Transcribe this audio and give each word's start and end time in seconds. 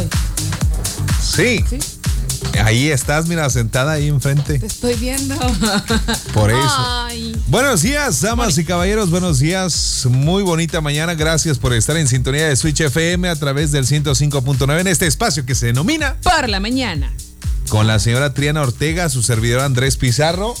estoy. 0.00 0.08
Sí. 1.22 1.64
Sí. 1.68 1.78
Ahí 2.64 2.88
estás, 2.90 3.26
mira, 3.26 3.48
sentada 3.50 3.92
ahí 3.92 4.08
enfrente. 4.08 4.58
Te 4.58 4.66
estoy 4.66 4.94
viendo. 4.94 5.34
Por 6.32 6.50
eso. 6.50 6.58
Ay. 7.06 7.36
Buenos 7.48 7.82
días, 7.82 8.20
damas 8.22 8.56
y 8.58 8.64
caballeros, 8.64 9.10
buenos 9.10 9.38
días. 9.38 10.06
Muy 10.10 10.42
bonita 10.42 10.80
mañana. 10.80 11.14
Gracias 11.14 11.58
por 11.58 11.72
estar 11.74 11.96
en 11.96 12.08
sintonía 12.08 12.48
de 12.48 12.56
Switch 12.56 12.80
FM 12.80 13.28
a 13.28 13.36
través 13.36 13.72
del 13.72 13.86
105.9 13.86 14.80
en 14.80 14.86
este 14.86 15.06
espacio 15.06 15.44
que 15.44 15.54
se 15.54 15.66
denomina 15.66 16.16
Por 16.22 16.48
la 16.48 16.60
mañana. 16.60 17.12
con 17.68 17.86
la 17.86 17.98
señora 17.98 18.32
Triana 18.32 18.62
Ortega, 18.62 19.08
su 19.10 19.22
servidor 19.22 19.60
Andrés 19.60 19.96
Pizarro. 19.96 20.54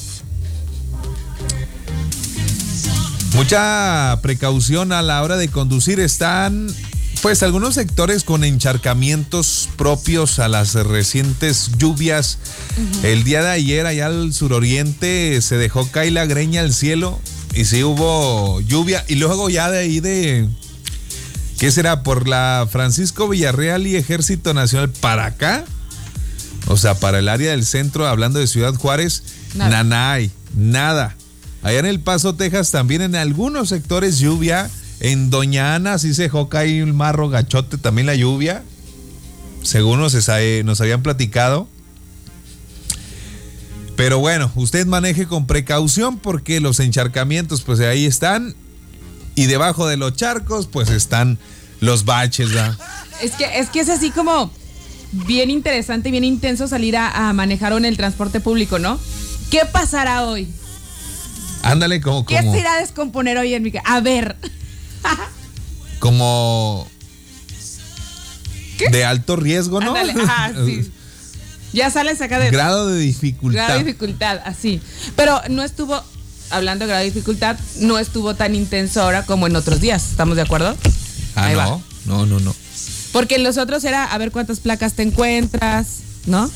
Mucha 3.34 4.18
precaución 4.22 4.92
a 4.92 5.02
la 5.02 5.22
hora 5.22 5.36
de 5.36 5.48
conducir. 5.48 6.00
Están, 6.00 6.68
pues, 7.22 7.42
algunos 7.42 7.74
sectores 7.74 8.24
con 8.24 8.44
encharcamientos 8.44 9.68
propios 9.76 10.38
a 10.38 10.48
las 10.48 10.74
recientes 10.74 11.70
lluvias. 11.76 12.38
El 13.02 13.24
día 13.24 13.42
de 13.42 13.50
ayer, 13.50 13.86
allá 13.86 14.06
al 14.06 14.32
suroriente, 14.32 15.40
se 15.42 15.56
dejó 15.56 15.90
caer 15.90 16.12
la 16.12 16.26
greña 16.26 16.60
al 16.60 16.72
cielo 16.72 17.20
y 17.54 17.64
sí 17.64 17.82
hubo 17.82 18.60
lluvia. 18.60 19.04
Y 19.08 19.16
luego, 19.16 19.48
ya 19.50 19.70
de 19.70 19.78
ahí 19.78 20.00
de. 20.00 20.48
¿Qué 21.58 21.70
será? 21.72 22.02
Por 22.02 22.28
la 22.28 22.68
Francisco 22.70 23.28
Villarreal 23.28 23.86
y 23.86 23.96
Ejército 23.96 24.52
Nacional 24.54 24.90
para 24.90 25.24
acá. 25.26 25.64
O 26.68 26.76
sea, 26.76 26.94
para 26.98 27.18
el 27.20 27.28
área 27.28 27.52
del 27.52 27.64
centro, 27.64 28.06
hablando 28.06 28.38
de 28.38 28.46
Ciudad 28.46 28.74
Juárez, 28.74 29.22
Nada. 29.54 29.70
nanay, 29.82 30.30
nada. 30.54 31.16
Allá 31.62 31.78
en 31.78 31.86
El 31.86 32.00
Paso, 32.00 32.34
Texas, 32.34 32.70
también 32.72 33.02
en 33.02 33.16
algunos 33.16 33.70
sectores 33.70 34.18
lluvia. 34.18 34.70
En 35.00 35.30
Doña 35.30 35.74
Ana 35.74 35.98
sí 35.98 36.14
se 36.14 36.22
dejó 36.22 36.48
caer 36.48 36.82
el 36.82 36.92
marro 36.94 37.28
gachote, 37.28 37.78
también 37.78 38.06
la 38.06 38.14
lluvia. 38.14 38.62
Según 39.62 40.00
nos, 40.00 40.12
sabe- 40.12 40.62
nos 40.64 40.80
habían 40.80 41.02
platicado. 41.02 41.68
Pero 43.96 44.18
bueno, 44.18 44.50
usted 44.54 44.86
maneje 44.86 45.26
con 45.26 45.46
precaución 45.46 46.18
porque 46.18 46.60
los 46.60 46.80
encharcamientos, 46.80 47.62
pues 47.62 47.80
ahí 47.80 48.04
están. 48.04 48.54
Y 49.34 49.46
debajo 49.46 49.86
de 49.86 49.96
los 49.96 50.14
charcos, 50.14 50.66
pues 50.66 50.90
están 50.90 51.38
los 51.80 52.04
baches, 52.04 52.52
¿verdad? 52.52 52.76
Es 53.22 53.32
que, 53.32 53.58
es 53.58 53.68
que 53.70 53.80
es 53.80 53.88
así 53.88 54.10
como 54.10 54.50
bien 55.12 55.50
interesante, 55.50 56.10
bien 56.10 56.24
intenso 56.24 56.68
salir 56.68 56.96
a, 56.96 57.28
a 57.28 57.32
manejar 57.32 57.72
en 57.72 57.84
el 57.86 57.96
transporte 57.96 58.40
público, 58.40 58.78
¿no? 58.78 58.98
¿Qué 59.50 59.60
pasará 59.70 60.24
hoy? 60.24 60.48
Ándale 61.62 62.00
como, 62.00 62.24
¿Qué 62.26 62.40
se 62.40 62.60
irá 62.60 62.74
a 62.74 62.80
descomponer 62.80 63.38
hoy 63.38 63.54
en 63.54 63.62
mi 63.62 63.72
casa? 63.72 63.84
A 63.86 64.00
ver. 64.00 64.36
Como 65.98 66.86
de 68.90 69.04
alto 69.04 69.36
riesgo, 69.36 69.80
¿no? 69.80 69.94
Ándale. 69.94 70.14
Ah, 70.28 70.52
sí. 70.64 70.90
Ya 71.72 71.90
sales 71.90 72.20
acá 72.22 72.38
de 72.38 72.50
Grado 72.50 72.88
de 72.88 72.98
dificultad. 72.98 73.64
grado 73.64 73.78
de 73.80 73.84
dificultad, 73.84 74.40
así. 74.46 74.80
Pero 75.14 75.42
no 75.50 75.62
estuvo, 75.62 76.00
hablando 76.48 76.84
de 76.84 76.88
grado 76.88 77.04
de 77.04 77.10
dificultad, 77.10 77.58
no 77.80 77.98
estuvo 77.98 78.34
tan 78.34 78.54
intenso 78.54 79.02
ahora 79.02 79.26
como 79.26 79.46
en 79.46 79.56
otros 79.56 79.80
días. 79.80 80.10
¿Estamos 80.10 80.36
de 80.36 80.42
acuerdo? 80.42 80.74
ah, 81.34 81.44
Ahí 81.46 81.54
va. 81.54 81.64
no, 81.66 81.82
no, 82.06 82.24
no, 82.24 82.40
no. 82.40 82.54
Porque 83.12 83.34
en 83.34 83.42
los 83.42 83.58
otros 83.58 83.84
era 83.84 84.04
a 84.04 84.16
ver 84.16 84.30
cuántas 84.30 84.60
placas 84.60 84.94
te 84.94 85.02
encuentras, 85.02 85.98
¿no? 86.24 86.50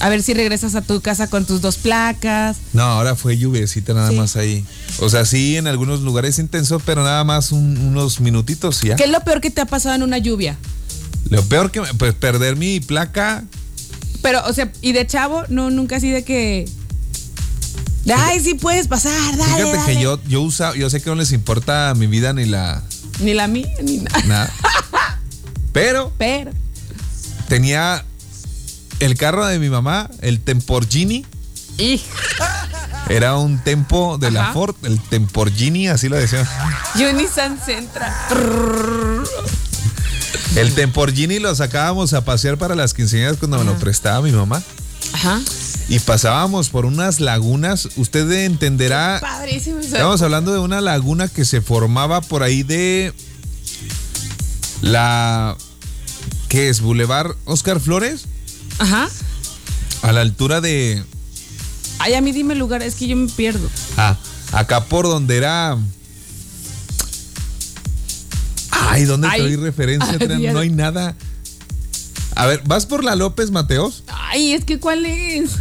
A 0.00 0.08
ver 0.08 0.22
si 0.22 0.34
regresas 0.34 0.74
a 0.74 0.82
tu 0.82 1.00
casa 1.00 1.28
con 1.28 1.44
tus 1.46 1.60
dos 1.60 1.76
placas. 1.76 2.56
No, 2.72 2.82
ahora 2.82 3.14
fue 3.16 3.38
lluviecita 3.38 3.94
nada 3.94 4.10
Sí. 4.10 4.16
más 4.16 4.36
ahí. 4.36 4.64
O 5.00 5.08
sea, 5.08 5.24
sí, 5.24 5.56
en 5.56 5.66
algunos 5.66 6.00
lugares 6.00 6.38
intenso, 6.38 6.78
pero 6.80 7.02
nada 7.04 7.24
más 7.24 7.52
un- 7.52 7.78
unos 7.78 8.20
minutitos 8.20 8.80
ya. 8.82 8.96
¿Qué 8.96 9.04
es 9.04 9.10
lo 9.10 9.20
peor 9.20 9.40
que 9.40 9.50
te 9.50 9.60
ha 9.60 9.66
pasado 9.66 9.94
en 9.94 10.02
una 10.02 10.18
lluvia? 10.18 10.58
Lo 11.30 11.42
peor 11.44 11.70
que, 11.70 11.80
pues 11.98 12.12
perder 12.14 12.56
mi 12.56 12.80
placa, 12.80 13.44
Pero, 14.20 14.42
o 14.46 14.52
sea, 14.54 14.72
y 14.80 14.92
de 14.92 15.06
chavo, 15.06 15.44
no, 15.48 15.70
nunca 15.70 15.96
así 15.96 16.10
de 16.10 16.24
que. 16.24 16.66
Ay, 18.14 18.40
sí 18.40 18.54
puedes 18.54 18.88
pasar, 18.88 19.12
dale. 19.36 19.64
fíjate 19.64 19.76
dale". 19.76 19.94
que 19.96 20.02
yo, 20.02 20.18
yo 20.28 20.40
usa, 20.42 20.74
yo 20.74 20.88
sé 20.90 21.00
que 21.02 21.08
no 21.10 21.16
les 21.16 21.32
importa 21.32 21.92
mi 21.96 22.06
vida 22.06 22.32
ni 22.32 22.44
la 22.46 22.82
Ni 23.20 23.32
la 23.34 23.46
mía, 23.48 23.68
ni 23.82 23.98
nada. 23.98 24.22
nada. 24.26 24.52
pero 25.72 26.12
Pero. 26.18 26.52
tenía 27.48 28.04
el 29.00 29.16
carro 29.16 29.46
de 29.46 29.58
mi 29.58 29.68
mamá, 29.68 30.10
el 30.20 30.40
Temporgini. 30.40 31.24
Y 31.76 32.00
Era 33.08 33.36
un 33.36 33.58
tempo 33.58 34.16
de 34.18 34.30
la. 34.30 34.52
Ford, 34.52 34.76
el 34.84 35.00
Temporgini, 35.00 35.88
así 35.88 36.08
lo 36.08 36.16
decían. 36.16 36.46
yo 36.96 37.12
Nissan 37.12 37.58
Sentra. 37.64 38.14
El 40.56 40.72
Temporgini 40.74 41.40
lo 41.40 41.52
sacábamos 41.54 42.12
a 42.12 42.24
pasear 42.24 42.58
para 42.58 42.76
las 42.76 42.94
quinceañeras 42.94 43.38
cuando 43.38 43.58
me 43.58 43.64
lo 43.64 43.74
prestaba 43.74 44.22
mi 44.22 44.30
mamá. 44.30 44.62
Ajá. 45.12 45.40
Y 45.88 45.98
pasábamos 45.98 46.70
por 46.70 46.86
unas 46.86 47.20
lagunas. 47.20 47.88
Usted 47.96 48.30
entenderá. 48.30 49.18
Padrísimo. 49.20 49.80
Estamos 49.80 50.22
hablando 50.22 50.52
de 50.52 50.60
una 50.60 50.80
laguna 50.80 51.28
que 51.28 51.44
se 51.44 51.60
formaba 51.60 52.20
por 52.20 52.42
ahí 52.42 52.62
de 52.62 53.12
la. 54.80 55.56
¿Qué 56.48 56.68
es? 56.68 56.80
Boulevard 56.80 57.32
Oscar 57.46 57.80
Flores. 57.80 58.26
Ajá. 58.78 59.08
A 60.02 60.12
la 60.12 60.20
altura 60.20 60.60
de. 60.60 61.02
Ay, 61.98 62.14
a 62.14 62.20
mí 62.20 62.32
dime 62.32 62.54
el 62.54 62.58
lugar, 62.58 62.82
es 62.82 62.94
que 62.94 63.06
yo 63.06 63.16
me 63.16 63.28
pierdo. 63.28 63.68
Ah, 63.96 64.16
acá 64.52 64.84
por 64.84 65.06
donde 65.06 65.36
era. 65.36 65.76
Ay, 68.70 69.04
¿dónde 69.04 69.28
te 69.28 69.34
Ay. 69.34 69.42
doy 69.42 69.56
referencia? 69.56 70.16
Ay, 70.20 70.48
no 70.52 70.58
hay 70.58 70.70
nada. 70.70 71.16
A 72.36 72.46
ver, 72.46 72.62
¿vas 72.66 72.86
por 72.86 73.04
la 73.04 73.14
López 73.14 73.50
Mateos? 73.50 74.02
Ay, 74.08 74.54
es 74.54 74.64
que 74.64 74.80
¿cuál 74.80 75.06
es? 75.06 75.50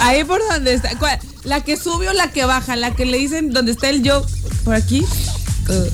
Ahí 0.00 0.24
por 0.24 0.40
donde 0.50 0.74
está. 0.74 0.96
¿Cuál? 0.98 1.18
La 1.44 1.62
que 1.62 1.76
sube 1.76 2.08
o 2.08 2.12
la 2.12 2.30
que 2.30 2.44
baja, 2.44 2.76
la 2.76 2.94
que 2.94 3.04
le 3.04 3.18
dicen 3.18 3.50
donde 3.50 3.72
está 3.72 3.90
el 3.90 4.02
yo. 4.02 4.24
Por 4.64 4.74
aquí. 4.74 5.04
Uh, 5.68 5.88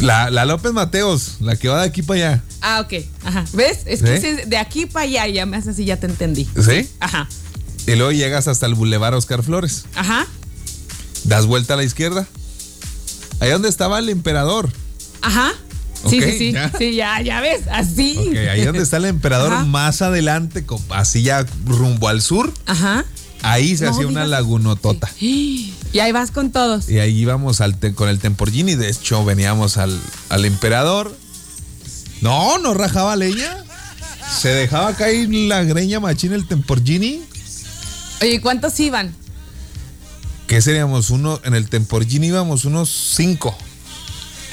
La, 0.00 0.30
la 0.30 0.44
López 0.44 0.72
Mateos, 0.72 1.36
la 1.40 1.56
que 1.56 1.68
va 1.68 1.80
de 1.82 1.88
aquí 1.88 2.02
para 2.02 2.30
allá. 2.32 2.42
ah, 2.60 2.80
ok. 2.84 3.04
Ajá. 3.24 3.44
¿Ves? 3.54 3.78
Es 3.86 4.02
que 4.02 4.20
¿Sí? 4.20 4.48
de 4.48 4.56
aquí 4.58 4.86
para 4.86 5.04
allá 5.04 5.26
ya 5.28 5.46
me 5.46 5.56
hace 5.56 5.70
así, 5.70 5.84
ya 5.84 5.98
te 5.98 6.06
entendí. 6.06 6.46
¿Sí? 6.62 6.88
Ajá. 7.00 7.28
Y 7.86 7.94
luego 7.94 8.12
llegas 8.12 8.46
hasta 8.48 8.66
el 8.66 8.74
Boulevard 8.74 9.14
Oscar 9.14 9.42
Flores. 9.42 9.84
Ajá. 9.94 10.26
Das 11.24 11.46
vuelta 11.46 11.74
a 11.74 11.76
la 11.76 11.84
izquierda. 11.84 12.26
Ahí 13.40 13.50
donde 13.50 13.68
estaba 13.68 13.98
el 13.98 14.08
emperador. 14.08 14.70
Ajá. 15.22 15.52
Sí, 16.08 16.20
sí, 16.20 16.38
sí. 16.38 16.52
ya. 16.52 16.70
Sí, 16.78 16.94
ya, 16.94 17.20
ya 17.22 17.40
ves. 17.40 17.62
Así. 17.70 18.16
Ahí 18.50 18.64
donde 18.64 18.82
está 18.82 18.98
el 18.98 19.06
emperador, 19.06 19.52
Ajá. 19.52 19.64
más 19.64 20.02
adelante, 20.02 20.64
así 20.90 21.22
ya 21.22 21.46
rumbo 21.64 22.08
al 22.08 22.20
sur, 22.22 22.52
Ajá. 22.66 23.04
ahí 23.42 23.76
se 23.76 23.86
No 23.86 23.90
hacía 23.92 24.06
una 24.06 24.26
lagunotota. 24.26 25.10
Y 25.96 26.00
ahí 26.00 26.12
vas 26.12 26.30
con 26.30 26.52
todos. 26.52 26.90
Y 26.90 26.98
ahí 26.98 27.18
íbamos 27.18 27.62
al 27.62 27.78
con 27.94 28.10
el 28.10 28.18
Temporgini. 28.18 28.74
De 28.74 28.90
hecho, 28.90 29.24
veníamos 29.24 29.78
al, 29.78 29.98
al 30.28 30.44
emperador. 30.44 31.16
No, 32.20 32.58
no 32.58 32.74
rajaba 32.74 33.16
leña. 33.16 33.64
Se 34.30 34.50
dejaba 34.50 34.92
caer 34.92 35.30
la 35.30 35.64
greña 35.64 35.98
machina 35.98 36.34
el 36.34 36.46
Temporgini. 36.46 37.22
Oye, 38.20 38.42
¿cuántos 38.42 38.78
iban? 38.78 39.16
¿Qué 40.46 40.60
seríamos? 40.60 41.08
Uno, 41.08 41.40
en 41.44 41.54
el 41.54 41.70
Temporgini 41.70 42.26
íbamos 42.26 42.66
unos 42.66 42.90
cinco. 43.16 43.56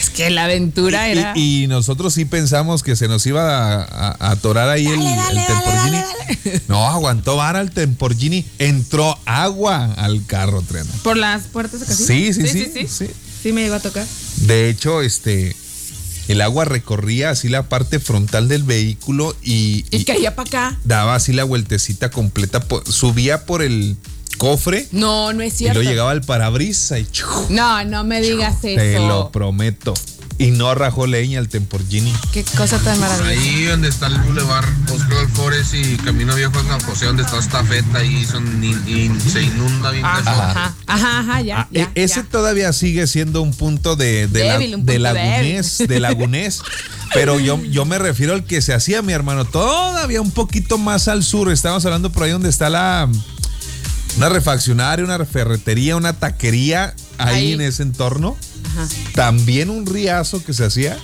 Es 0.03 0.09
que 0.09 0.29
la 0.29 0.45
aventura 0.45 1.07
Y- 1.07 1.11
era. 1.17 1.33
Y, 1.35 1.63
y 1.63 1.67
nosotros 1.67 2.13
sí 2.13 2.25
pensamos 2.25 2.83
que 2.83 2.95
se 2.95 3.07
nos 3.07 3.25
iba 3.25 3.41
a, 3.43 3.83
a- 3.83 4.17
a 4.19 4.31
atorar 4.31 4.69
ahí 4.69 4.85
el, 4.87 4.99
Dale, 4.99 5.41
el 5.41 5.47
Temporgini. 5.47 6.61
No, 6.67 6.87
aguantó 6.87 7.35
vara 7.37 7.61
el 7.61 7.71
Temporgini. 7.71 8.45
Entró 8.59 9.17
agua 9.25 9.93
al 9.97 10.25
carro, 10.25 10.61
Triana. 10.61 10.89
¿Por 11.03 11.17
las 11.17 11.43
puertas 11.43 11.79
de 11.81 11.85
casino? 11.85 12.07
Sí, 12.07 12.33
sí, 12.33 12.47
sí, 12.47 12.65
sí, 12.65 12.71
sí. 12.73 12.87
sí. 12.87 13.07
Sí, 13.43 13.51
me 13.53 13.61
llegó 13.61 13.75
a 13.75 13.79
tocar. 13.81 14.05
De 14.37 14.69
hecho, 14.69 15.01
este, 15.01 15.53
el 16.29 16.39
agua 16.41 16.63
recorría 16.65 17.29
así 17.31 17.49
la 17.49 17.63
parte 17.69 17.99
frontal 17.99 18.47
del 18.47 18.63
vehículo 18.63 19.35
y, 19.43 19.83
Y 19.91 19.97
y 19.97 20.05
caía 20.05 20.33
para 20.35 20.47
acá. 20.47 20.79
daba 20.85 21.15
así 21.15 21.33
la 21.33 21.43
vueltecita 21.43 22.09
completa, 22.09 22.63
subía 22.89 23.45
por 23.45 23.61
el 23.61 23.97
cofre 24.37 24.87
No, 24.91 25.33
no 25.33 25.41
es 25.41 25.53
y 25.55 25.57
cierto. 25.57 25.75
luego 25.79 25.89
llegaba 25.91 26.11
al 26.11 26.21
parabrisas 26.21 26.99
y 26.99 27.05
¡chu! 27.05 27.25
No, 27.49 27.83
no 27.85 28.03
me 28.03 28.21
digas 28.21 28.57
eso. 28.63 28.75
te 28.81 28.99
lo 28.99 29.31
prometo. 29.31 29.93
Y 30.39 30.49
no 30.49 30.73
rajó 30.73 31.05
leña 31.05 31.37
el 31.39 31.47
Temporgini. 31.47 32.11
Qué 32.31 32.43
cosa 32.57 32.79
tan 32.79 32.99
maravillosa. 32.99 33.29
Ahí 33.29 33.65
donde 33.65 33.87
está 33.87 34.07
el 34.07 34.17
Boulevard 34.19 34.65
Oscar 34.91 35.27
Flores 35.31 35.73
y 35.75 35.95
Camino 35.97 36.35
Viejo 36.35 36.57
a 36.59 36.63
San 36.63 36.81
José, 36.81 37.05
donde 37.05 37.21
está 37.21 37.37
esta 37.37 37.63
feta, 37.63 37.99
ahí 37.99 38.25
son, 38.25 38.61
in- 38.63 38.81
in- 38.87 39.21
se 39.21 39.43
inunda 39.43 39.91
bien 39.91 40.03
Ajá, 40.03 40.19
ajá, 40.49 40.75
ajá, 40.87 41.19
ajá, 41.19 41.41
ya, 41.41 41.59
Ah, 41.61 41.67
ya, 41.71 41.83
e- 41.93 42.03
ese 42.03 42.15
ya. 42.15 42.23
todavía 42.23 42.73
sigue 42.73 43.05
siendo 43.05 43.43
un 43.43 43.53
punto 43.53 43.95
de, 43.95 44.27
de, 44.27 44.43
la- 44.45 44.57
de 44.57 44.99
lagunés, 44.99 45.77
débil. 45.77 45.87
de 45.93 45.99
lagunés. 45.99 46.61
Pero 47.13 47.39
yo, 47.39 47.63
yo 47.65 47.85
me 47.85 47.99
refiero 47.99 48.33
al 48.33 48.43
que 48.43 48.59
se 48.63 48.73
hacía, 48.73 49.03
mi 49.03 49.13
hermano, 49.13 49.45
todavía 49.45 50.19
un 50.19 50.31
poquito 50.31 50.79
más 50.79 51.07
al 51.07 51.23
sur. 51.23 51.51
Estamos 51.51 51.85
hablando 51.85 52.11
por 52.11 52.23
ahí 52.23 52.31
donde 52.31 52.49
está 52.49 52.71
la 52.71 53.07
una 54.17 54.29
refaccionaria, 54.29 55.03
una 55.05 55.23
ferretería, 55.25 55.95
una 55.95 56.13
taquería 56.13 56.93
ahí, 57.17 57.35
Ahí. 57.35 57.53
en 57.53 57.61
ese 57.61 57.83
entorno. 57.83 58.37
Ajá. 58.75 58.87
También 59.13 59.69
un 59.69 59.85
riazo 59.85 60.43
que 60.43 60.53
se 60.53 60.65
hacía. 60.65 60.97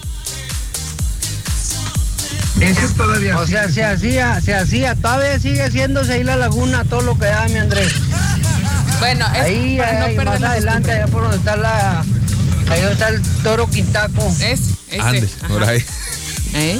Ese 2.59 2.85
es 2.85 2.93
todavía. 2.95 3.37
O 3.39 3.47
sea, 3.47 3.69
se 3.69 3.83
hacía, 3.83 4.39
se 4.41 4.53
hacía, 4.53 4.95
todavía 4.95 5.39
sigue 5.39 5.63
haciéndose 5.63 6.13
ahí 6.13 6.23
la 6.23 6.35
laguna, 6.35 6.83
todo 6.83 7.01
lo 7.01 7.17
que 7.17 7.25
da, 7.25 7.47
mi 7.47 7.57
Andrés. 7.57 7.91
Bueno, 8.99 9.25
es 9.33 9.39
Ahí, 9.41 9.77
para 9.77 9.99
no 9.99 10.05
ahí, 10.05 10.15
perder 10.15 10.25
más 10.33 10.41
la 10.41 10.51
adelante, 10.51 10.91
allá 10.91 11.07
por 11.07 11.21
donde 11.21 11.37
está 11.37 11.55
la, 11.55 12.01
ahí 12.69 12.81
donde 12.81 12.93
está 12.93 13.07
el 13.09 13.21
toro 13.43 13.69
Quintaco. 13.69 14.27
Es, 14.41 14.59
ese. 14.89 14.99
Ande, 15.01 15.29
por 15.47 15.63
ahí. 15.63 15.81
¿Eh? 16.53 16.79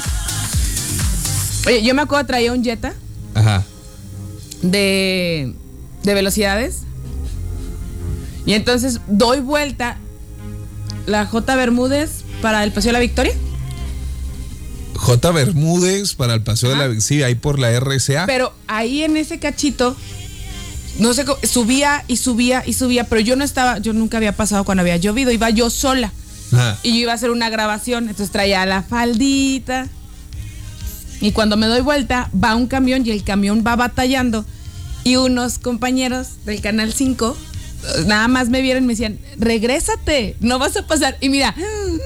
Oye, 1.68 1.84
yo 1.84 1.96
me 1.96 2.02
acuerdo 2.02 2.26
traía 2.26 2.52
un 2.52 2.64
Jetta 2.64 2.94
Ajá. 3.36 3.64
de, 4.62 5.54
de 6.04 6.14
velocidades. 6.14 6.80
Y 8.46 8.54
entonces 8.54 9.00
doy 9.08 9.42
vuelta 9.42 9.98
la 11.06 11.26
J 11.26 11.56
Bermúdez 11.56 12.24
para 12.42 12.64
el 12.64 12.72
Paseo 12.72 12.90
de 12.90 12.94
la 12.94 13.00
Victoria. 13.00 13.34
J. 14.96 15.32
Bermúdez 15.32 16.14
para 16.16 16.34
el 16.34 16.42
paseo 16.44 16.72
de 16.72 16.76
la. 16.76 17.00
Sí, 17.02 17.24
ahí 17.24 17.34
por 17.36 17.58
la 17.58 17.72
RCA. 17.72 18.26
Pero 18.26 18.54
ahí 18.68 19.04
en 19.04 19.16
ese 19.16 19.40
cachito, 19.40 19.96
no 21.00 21.14
sé, 21.14 21.24
cómo- 21.24 21.40
subía 21.44 22.04
y 22.08 22.18
subía 22.18 22.64
y 22.66 22.74
subía, 22.74 23.06
pero 23.06 23.22
yo 23.22 23.38
no 23.38 23.46
estaba, 23.46 23.78
yo 23.80 23.94
nunca 23.94 24.18
había 24.18 24.36
pasado 24.36 24.66
cuando 24.66 24.82
había 24.82 24.98
llovido, 24.98 25.32
iba 25.32 25.50
yo 25.52 25.70
sola. 25.70 26.12
Ajá. 26.52 26.78
Y 26.84 26.90
yo 26.90 26.96
iba 27.04 27.12
a 27.14 27.16
hacer 27.16 27.32
una 27.32 27.50
grabación, 27.50 28.10
entonces 28.10 28.32
traía 28.32 28.66
la 28.66 28.84
faldita. 28.84 29.88
Y 31.22 31.32
cuando 31.32 31.56
me 31.56 31.68
doy 31.68 31.82
vuelta, 31.82 32.30
va 32.34 32.56
un 32.56 32.68
camión 32.68 33.06
y 33.06 33.12
el 33.12 33.24
camión 33.24 33.64
va 33.66 33.76
batallando. 33.78 34.46
Y 35.10 35.16
unos 35.16 35.58
compañeros 35.58 36.28
del 36.46 36.62
Canal 36.62 36.94
5 36.94 37.36
eh, 37.36 38.04
nada 38.06 38.28
más 38.28 38.50
me 38.50 38.62
vieron 38.62 38.84
y 38.84 38.86
me 38.86 38.94
decían, 38.94 39.18
regrésate, 39.38 40.36
no 40.40 40.60
vas 40.60 40.78
a 40.78 40.86
pasar. 40.86 41.18
Y 41.20 41.30
mira, 41.30 41.56
yo 41.58 41.98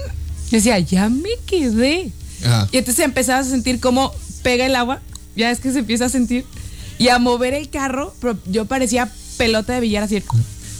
decía, 0.51 0.79
ya 0.79 1.09
me 1.09 1.29
quedé. 1.45 2.11
Ajá. 2.45 2.69
Y 2.71 2.77
entonces 2.77 3.03
empezabas 3.03 3.47
a 3.47 3.49
sentir 3.49 3.81
cómo 3.81 4.13
pega 4.41 4.65
el 4.65 4.75
agua, 4.77 5.01
ya 5.35 5.51
es 5.51 5.59
que 5.59 5.73
se 5.73 5.79
empieza 5.79 6.05
a 6.05 6.09
sentir, 6.09 6.45
y 6.97 7.09
a 7.09 7.19
mover 7.19 7.53
el 7.53 7.69
carro, 7.69 8.15
pero 8.21 8.37
yo 8.45 8.63
parecía 8.65 9.11
pelota 9.35 9.73
de 9.73 9.81
billar 9.81 10.03
así. 10.03 10.23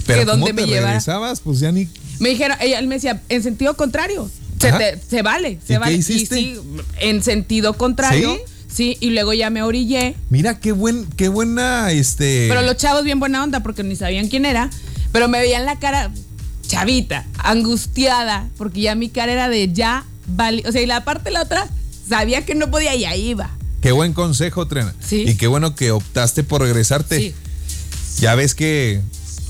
Pero 0.08 0.20
que 0.22 0.26
¿cómo 0.26 0.46
donde 0.46 0.54
te 0.64 0.68
me 0.72 0.80
regresabas? 0.80 1.42
Pues 1.42 1.60
ya 1.60 1.74
ni. 1.74 1.90
Me 2.20 2.30
dijeron, 2.30 2.56
él 2.62 2.88
me 2.88 2.96
decía, 2.96 3.22
en 3.28 3.44
sentido 3.44 3.76
contrario. 3.76 4.32
Se, 4.62 4.72
te- 4.72 4.98
se 5.10 5.22
vale, 5.24 5.60
se 5.68 5.74
¿Y 5.74 5.76
qué 5.76 5.78
vale. 5.78 5.94
hiciste? 5.94 6.40
Y 6.40 6.56
sí, 6.56 6.62
en 7.02 7.22
sentido 7.22 7.74
contrario. 7.74 8.36
¿Sí? 8.36 8.53
Y 8.80 9.10
luego 9.12 9.34
ya 9.34 9.50
me 9.50 9.62
orillé. 9.62 10.16
Mira 10.30 10.60
qué 10.60 10.72
buen, 10.72 11.06
qué 11.16 11.28
buena, 11.28 11.92
este. 11.92 12.48
Pero 12.48 12.62
los 12.62 12.78
chavos 12.78 13.04
bien 13.04 13.20
buena 13.20 13.44
onda 13.44 13.62
porque 13.62 13.84
ni 13.84 13.96
sabían 13.96 14.28
quién 14.28 14.46
era. 14.46 14.70
Pero 15.12 15.28
me 15.28 15.40
veían 15.40 15.66
la 15.66 15.78
cara 15.80 16.12
chavita, 16.68 17.26
angustiada, 17.38 18.50
porque 18.58 18.82
ya 18.82 18.96
mi 18.96 19.10
cara 19.10 19.32
era 19.32 19.50
de 19.50 19.72
ya 19.72 20.06
vale. 20.28 20.64
O 20.68 20.72
sea, 20.72 20.82
y 20.82 20.86
la 20.86 21.04
parte 21.04 21.26
de 21.26 21.32
la 21.32 21.44
otra 21.44 21.68
sabía 22.08 22.46
que 22.46 22.56
no 22.56 22.72
podía 22.72 22.96
y 22.96 23.06
ahí 23.06 23.30
iba. 23.30 23.52
Qué 23.82 23.92
buen 23.92 24.14
consejo, 24.14 24.68
Trena. 24.68 24.94
Sí. 25.06 25.24
Y 25.28 25.36
qué 25.36 25.48
bueno 25.48 25.76
que 25.76 25.92
optaste 25.92 26.44
por 26.44 26.62
regresarte. 26.62 27.20
Sí. 27.20 27.36
Ya 28.20 28.34
ves 28.36 28.56
que 28.56 29.02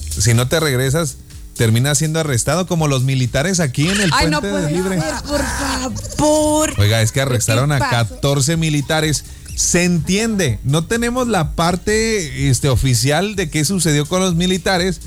si 0.10 0.34
no 0.34 0.48
te 0.48 0.60
regresas, 0.60 1.18
terminas 1.56 1.98
siendo 1.98 2.20
arrestado 2.20 2.66
como 2.68 2.88
los 2.88 3.04
militares 3.04 3.60
aquí 3.60 3.88
en 3.88 4.02
el 4.02 4.10
Ay, 4.14 4.30
no 4.30 4.42
puente 4.42 4.50
puede 4.50 4.66
de 4.66 4.72
Libre. 4.72 5.04
por 5.28 5.42
favor. 5.44 6.74
Oiga, 6.80 7.02
es 7.02 7.12
que 7.12 7.22
arrestaron 7.22 7.70
¿Qué 7.70 7.76
a 7.76 7.80
pasó? 7.80 8.16
14 8.16 8.58
militares. 8.58 9.24
Se 9.56 9.84
entiende, 9.84 10.60
no 10.64 10.86
tenemos 10.86 11.28
la 11.28 11.56
parte 11.56 12.50
este, 12.50 12.70
oficial 12.70 13.36
de 13.36 13.50
qué 13.52 13.64
sucedió 13.66 14.08
con 14.08 14.20
los 14.20 14.34
militares, 14.36 15.00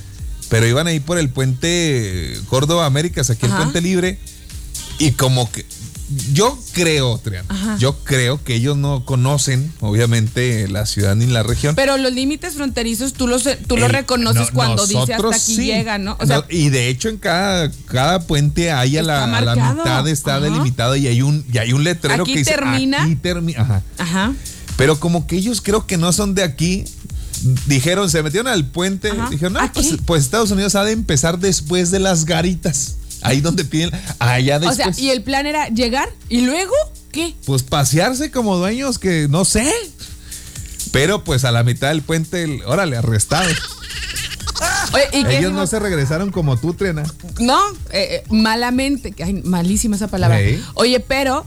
pero 0.48 0.66
iban 0.66 0.86
ahí 0.86 1.00
por 1.00 1.18
el 1.18 1.30
puente 1.30 2.38
Córdoba 2.48 2.86
Américas, 2.86 3.28
aquí 3.30 3.46
el 3.46 3.52
puente 3.52 3.80
libre, 3.80 4.20
y 4.98 5.12
como 5.12 5.50
que 5.50 5.66
yo 6.32 6.56
creo, 6.72 7.18
Triana, 7.18 7.46
Ajá. 7.48 7.76
yo 7.78 7.96
creo 8.04 8.42
que 8.44 8.54
ellos 8.54 8.76
no 8.76 9.04
conocen, 9.04 9.72
obviamente, 9.80 10.68
la 10.68 10.86
ciudad 10.86 11.16
ni 11.16 11.26
la 11.26 11.42
región. 11.42 11.74
Pero 11.74 11.96
los 11.96 12.12
límites 12.12 12.54
fronterizos 12.54 13.12
tú 13.12 13.26
los, 13.26 13.42
tú 13.66 13.76
los 13.76 13.90
reconoces 13.90 14.48
no- 14.48 14.52
cuando 14.54 14.86
dice 14.86 15.14
hasta 15.14 15.28
aquí 15.34 15.56
sí. 15.56 15.66
llega, 15.66 15.98
¿no? 15.98 16.16
O 16.20 16.26
sea, 16.26 16.36
No, 16.38 16.44
y 16.48 16.68
de 16.68 16.88
hecho 16.88 17.08
en 17.08 17.16
cada, 17.18 17.70
cada 17.86 18.20
puente 18.20 18.70
hay 18.70 18.96
a 18.98 19.02
la, 19.02 19.24
a 19.24 19.40
la 19.40 19.54
mitad 19.56 20.06
está 20.08 20.36
Ajá. 20.36 20.44
delimitado 20.44 20.94
y 20.96 21.08
hay 21.08 21.22
un 21.22 21.44
y 21.52 21.58
hay 21.58 21.72
un 21.72 21.82
letrero 21.82 22.22
Aquí 22.22 22.34
que 22.34 22.38
dice 22.40 22.52
termina. 22.52 23.02
aquí 23.02 23.16
termina. 23.16 23.60
Ajá. 23.62 23.82
ajá. 23.98 24.32
Pero 24.76 25.00
como 25.00 25.26
que 25.26 25.36
ellos 25.36 25.60
creo 25.60 25.86
que 25.86 25.96
no 25.96 26.12
son 26.12 26.34
de 26.34 26.42
aquí. 26.44 26.84
Dijeron, 27.66 28.08
se 28.10 28.22
metieron 28.22 28.46
al 28.48 28.64
puente. 28.66 29.10
Ajá. 29.10 29.28
Dijeron, 29.30 29.54
no, 29.54 29.72
pues, 29.72 29.94
pues 30.06 30.22
Estados 30.24 30.50
Unidos 30.50 30.74
ha 30.74 30.84
de 30.84 30.92
empezar 30.92 31.38
después 31.38 31.90
de 31.90 31.98
las 31.98 32.24
garitas. 32.24 32.96
Ahí 33.22 33.40
donde 33.40 33.64
piden, 33.64 33.90
allá 34.18 34.56
O 34.56 34.60
después. 34.60 34.96
sea, 34.96 35.04
y 35.04 35.10
el 35.10 35.22
plan 35.22 35.46
era 35.46 35.68
llegar 35.68 36.08
y 36.28 36.42
luego, 36.42 36.72
¿qué? 37.12 37.34
Pues 37.44 37.62
pasearse 37.62 38.30
como 38.30 38.56
dueños 38.56 38.98
que 38.98 39.26
no 39.28 39.44
sé. 39.44 39.72
Pero 40.92 41.24
pues 41.24 41.44
a 41.44 41.50
la 41.52 41.62
mitad 41.64 41.88
del 41.88 42.02
puente, 42.02 42.42
el- 42.44 42.62
órale, 42.64 42.96
arrestados. 42.96 43.52
Oye, 44.92 45.04
¿y 45.12 45.24
qué 45.24 45.38
Ellos 45.38 45.52
no 45.52 45.66
se 45.66 45.78
regresaron 45.78 46.30
como 46.30 46.56
tú, 46.58 46.72
Trena. 46.74 47.02
No, 47.40 47.60
eh, 47.90 48.22
eh, 48.22 48.24
malamente. 48.30 49.14
Ay, 49.22 49.34
malísima 49.44 49.96
esa 49.96 50.08
palabra. 50.08 50.38
Oye, 50.74 51.00
pero 51.00 51.44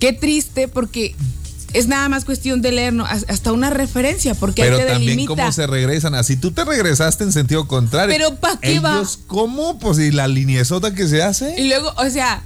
qué 0.00 0.12
triste 0.12 0.66
porque 0.68 1.14
es 1.72 1.86
nada 1.88 2.08
más 2.08 2.24
cuestión 2.24 2.60
de 2.62 2.72
leer, 2.72 2.92
¿no? 2.92 3.04
Has- 3.06 3.24
hasta 3.28 3.52
una 3.52 3.70
referencia, 3.70 4.34
porque 4.34 4.62
Pero 4.62 4.76
ahí 4.76 4.82
te 4.82 4.88
también 4.88 5.10
delimita. 5.16 5.28
cómo 5.42 5.52
se 5.52 5.66
regresan. 5.66 6.14
Así 6.14 6.36
tú 6.36 6.50
te 6.52 6.64
regresaste 6.64 7.24
en 7.24 7.32
sentido 7.32 7.66
contrario. 7.68 8.14
Pero 8.16 8.36
¿pa' 8.36 8.58
qué 8.60 8.80
va? 8.80 8.96
Ellos, 8.96 9.18
¿cómo? 9.26 9.78
Pues 9.78 9.98
y 9.98 10.10
la 10.10 10.28
liniezota 10.28 10.94
que 10.94 11.08
se 11.08 11.22
hace. 11.22 11.54
Y 11.60 11.68
luego, 11.68 11.92
o 11.96 12.08
sea, 12.10 12.42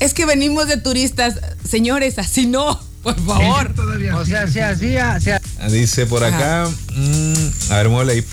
es 0.00 0.14
que 0.14 0.26
venimos 0.26 0.66
de 0.68 0.76
turistas, 0.78 1.34
señores, 1.68 2.18
así 2.18 2.46
no, 2.46 2.78
por 3.02 3.18
favor. 3.24 3.72
O 4.16 4.24
sea, 4.24 4.46
se 4.48 4.62
hacía, 4.62 5.18
se 5.20 5.32
Ah, 5.34 5.40
Dice 5.70 6.06
por 6.06 6.22
acá. 6.24 6.68
mm, 6.94 7.72
a 7.72 7.76
ver, 7.76 7.88
muévele 7.88 8.12
ahí. 8.14 8.24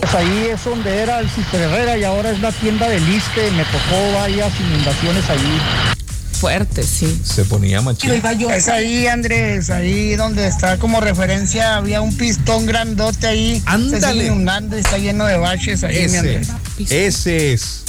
Pues 0.00 0.14
ahí 0.14 0.48
es 0.52 0.64
donde 0.64 0.90
era 0.98 1.20
el 1.20 1.30
Super 1.30 1.60
Herrera 1.60 1.96
y 1.96 2.02
ahora 2.02 2.32
es 2.32 2.40
la 2.40 2.50
tienda 2.50 2.88
del 2.88 3.04
Liste. 3.08 3.50
Me 3.52 3.62
tocó 3.66 4.12
varias 4.16 4.52
inundaciones 4.60 5.30
allí. 5.30 5.96
Fuerte, 6.40 6.82
sí. 6.82 7.20
Se 7.22 7.44
ponía 7.44 7.82
machín. 7.82 8.10
Es 8.50 8.68
ahí, 8.68 9.06
Andrés, 9.06 9.68
ahí 9.68 10.16
donde 10.16 10.46
está 10.46 10.78
como 10.78 11.00
referencia, 11.00 11.76
había 11.76 12.00
un 12.00 12.16
pistón 12.16 12.64
grandote 12.64 13.26
ahí. 13.26 13.62
Ándale. 13.66 14.00
Se 14.00 14.12
sigue 14.12 14.26
inundando 14.26 14.76
y 14.76 14.80
está 14.80 14.96
lleno 14.96 15.26
de 15.26 15.36
baches 15.36 15.84
ahí, 15.84 15.96
mi 15.98 16.04
Ese, 16.04 16.18
Andrés. 16.18 16.48
ese 16.88 17.52
es. 17.52 17.82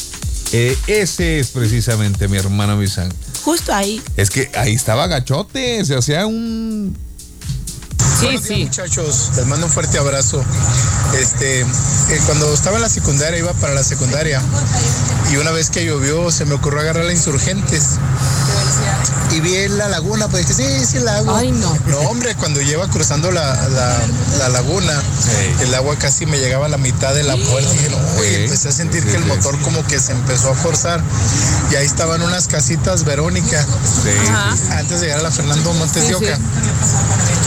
eh, 0.51 0.77
ese 0.87 1.39
es 1.39 1.47
precisamente 1.51 2.27
mi 2.27 2.37
hermano 2.37 2.75
Misan. 2.75 3.11
Justo 3.43 3.73
ahí. 3.73 4.01
Es 4.17 4.29
que 4.29 4.51
ahí 4.55 4.73
estaba 4.73 5.07
gachote, 5.07 5.83
se 5.85 5.95
hacía 5.95 6.25
un. 6.25 6.97
Sí, 8.19 8.25
Buenos 8.25 8.43
días, 8.43 8.57
sí. 8.57 8.63
muchachos, 8.65 9.29
les 9.37 9.45
mando 9.47 9.65
un 9.65 9.71
fuerte 9.71 9.97
abrazo. 9.97 10.43
Este, 11.19 11.61
eh, 11.61 11.65
cuando 12.25 12.53
estaba 12.53 12.75
en 12.75 12.81
la 12.83 12.89
secundaria, 12.89 13.39
iba 13.39 13.53
para 13.53 13.73
la 13.73 13.83
secundaria 13.83 14.41
y 15.31 15.37
una 15.37 15.51
vez 15.51 15.69
que 15.69 15.85
llovió 15.85 16.29
se 16.31 16.45
me 16.45 16.53
ocurrió 16.53 16.81
agarrar 16.81 17.05
a 17.07 17.11
insurgentes 17.11 17.97
y 19.31 19.39
vi 19.39 19.55
en 19.55 19.77
la 19.77 19.87
laguna, 19.87 20.27
pues 20.27 20.47
dije, 20.47 20.63
sí, 20.79 20.85
sí, 20.85 20.97
el 20.97 21.07
agua. 21.07 21.39
Ay, 21.39 21.51
no. 21.51 21.77
No, 21.87 21.97
hombre, 22.09 22.35
cuando 22.35 22.59
lleva 22.61 22.87
cruzando 22.89 23.31
la, 23.31 23.55
la- 23.69 23.99
la 24.39 24.49
laguna, 24.49 24.93
el 25.61 25.73
agua 25.73 25.95
casi 25.97 26.25
me 26.25 26.37
llegaba 26.37 26.65
a 26.65 26.69
la 26.69 26.77
mitad 26.77 27.13
de 27.13 27.23
la 27.23 27.35
puerta. 27.37 27.69
Y 27.73 27.77
dije, 27.77 27.89
no, 27.91 27.97
oye, 28.19 28.29
Sí. 28.37 28.43
empecé 28.43 28.69
a 28.69 28.71
sentir 28.71 29.03
Sí, 29.03 29.09
que 29.09 29.15
el 29.17 29.23
sí. 29.23 29.29
motor 29.29 29.59
como 29.61 29.85
que 29.87 29.99
se 29.99 30.11
empezó 30.11 30.51
a 30.51 30.55
forzar 30.55 31.01
y 31.71 31.75
ahí 31.75 31.85
estaban 31.85 32.21
unas 32.21 32.47
casitas 32.47 33.03
Verónica 33.05 33.63
Sí. 34.03 34.09
antes 34.71 34.99
de 34.99 35.07
llegar 35.07 35.19
a 35.19 35.23
la 35.23 35.31
Fernando 35.31 35.73
Montes 35.73 36.03
Sí, 36.03 36.09
de 36.09 36.15
Oca. 36.15 36.37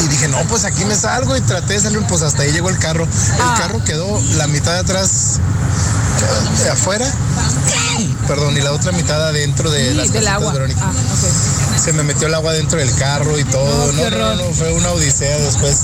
Y 0.04 0.08
dije, 0.08 0.28
no, 0.28 0.38
pues 0.44 0.64
aquí 0.64 0.84
me 0.84 0.94
salgo 0.94 1.36
y 1.36 1.40
traté 1.42 1.74
de 1.74 1.80
salir, 1.80 2.00
pues 2.08 2.22
hasta 2.22 2.42
ahí 2.42 2.52
llegó 2.52 2.70
el 2.70 2.78
carro. 2.78 3.06
Ah. 3.40 3.54
El 3.56 3.62
carro 3.62 3.84
quedó 3.84 4.20
la 4.36 4.46
mitad 4.46 4.72
de 4.72 4.78
atrás 4.80 5.38
eh, 6.64 6.70
afuera, 6.70 7.06
perdón, 8.28 8.56
y 8.56 8.60
la 8.60 8.72
otra 8.72 8.92
mitad 8.92 9.22
adentro 9.28 9.70
de 9.70 9.88
Sí, 9.90 9.94
las 9.94 10.06
del 10.12 10.24
casitas 10.24 10.34
agua. 10.36 10.52
Verónica. 10.52 10.80
Ah, 10.82 10.90
ok. 10.90 11.63
Se 11.84 11.92
me 11.92 12.02
metió 12.02 12.28
el 12.28 12.34
agua 12.34 12.52
dentro 12.54 12.78
del 12.78 12.94
carro 12.94 13.38
y 13.38 13.44
todo. 13.44 13.92
No, 13.92 14.08
No, 14.10 14.16
no, 14.18 14.34
no, 14.36 14.54
fue 14.54 14.72
una 14.72 14.90
odisea 14.92 15.36
después. 15.38 15.82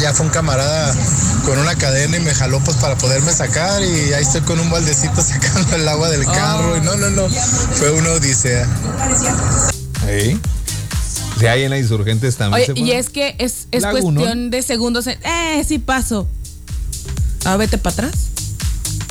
Ya 0.00 0.14
fue 0.14 0.24
un 0.26 0.32
camarada 0.32 0.94
con 1.44 1.58
una 1.58 1.74
cadena 1.74 2.16
y 2.16 2.20
me 2.20 2.34
jaló 2.34 2.60
pues 2.60 2.76
para 2.78 2.96
poderme 2.96 3.30
sacar 3.32 3.82
y 3.82 4.12
ahí 4.14 4.22
estoy 4.22 4.40
con 4.40 4.58
un 4.58 4.70
baldecito 4.70 5.20
sacando 5.22 5.76
el 5.76 5.86
agua 5.86 6.08
del 6.08 6.24
carro 6.24 6.76
y 6.76 6.80
no, 6.80 6.96
no, 6.96 7.10
no, 7.10 7.28
fue 7.28 7.90
una 7.92 8.10
odisea. 8.12 8.66
Sí. 10.06 10.40
Sí, 11.38 11.46
ahí 11.46 11.64
en 11.64 11.70
la 11.70 11.78
Insurgentes 11.78 12.36
también. 12.36 12.70
Oye, 12.70 12.72
se 12.74 12.80
y 12.80 12.92
es 12.92 13.10
que 13.10 13.34
es, 13.38 13.66
es 13.70 13.84
cuestión 13.84 14.50
de 14.50 14.62
segundos. 14.62 15.06
en- 15.06 15.18
Eh, 15.24 15.64
sí 15.66 15.78
paso. 15.78 16.26
Ah, 17.44 17.56
vete 17.56 17.76
para 17.76 17.94
atrás 17.94 18.12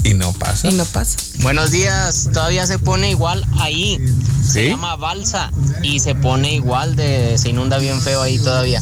Y 0.03 0.13
no 0.15 0.34
pasa. 0.34 0.70
y 0.70 0.74
no 0.74 0.86
pasa. 0.86 1.17
Buenos 1.41 1.70
días, 1.72 2.29
todavía 2.34 2.65
se 2.65 2.79
pone 2.79 3.12
igual 3.12 3.46
ahí. 3.60 4.00
Se 4.46 4.70
llama 4.70 4.96
balsa 4.96 5.51
y 5.84 6.00
se 6.00 6.15
pone 6.15 6.55
igual 6.55 6.96
de. 6.96 7.38
Se 7.38 7.50
inunda 7.50 7.77
bien 7.77 8.01
feo 8.01 8.22
ahí 8.22 8.39
todavía. 8.39 8.81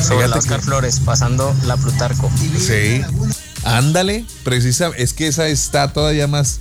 Sobre 0.00 0.28
la 0.28 0.36
Oscar 0.36 0.60
que- 0.60 0.66
Flores, 0.66 1.00
pasando 1.04 1.54
la 1.64 1.76
Plutarco. 1.76 2.30
Sí. 2.58 3.02
Ándale, 3.64 4.24
precisa, 4.44 4.90
es 4.96 5.12
que 5.12 5.26
esa 5.28 5.48
está 5.48 5.92
todavía 5.92 6.26
más. 6.28 6.60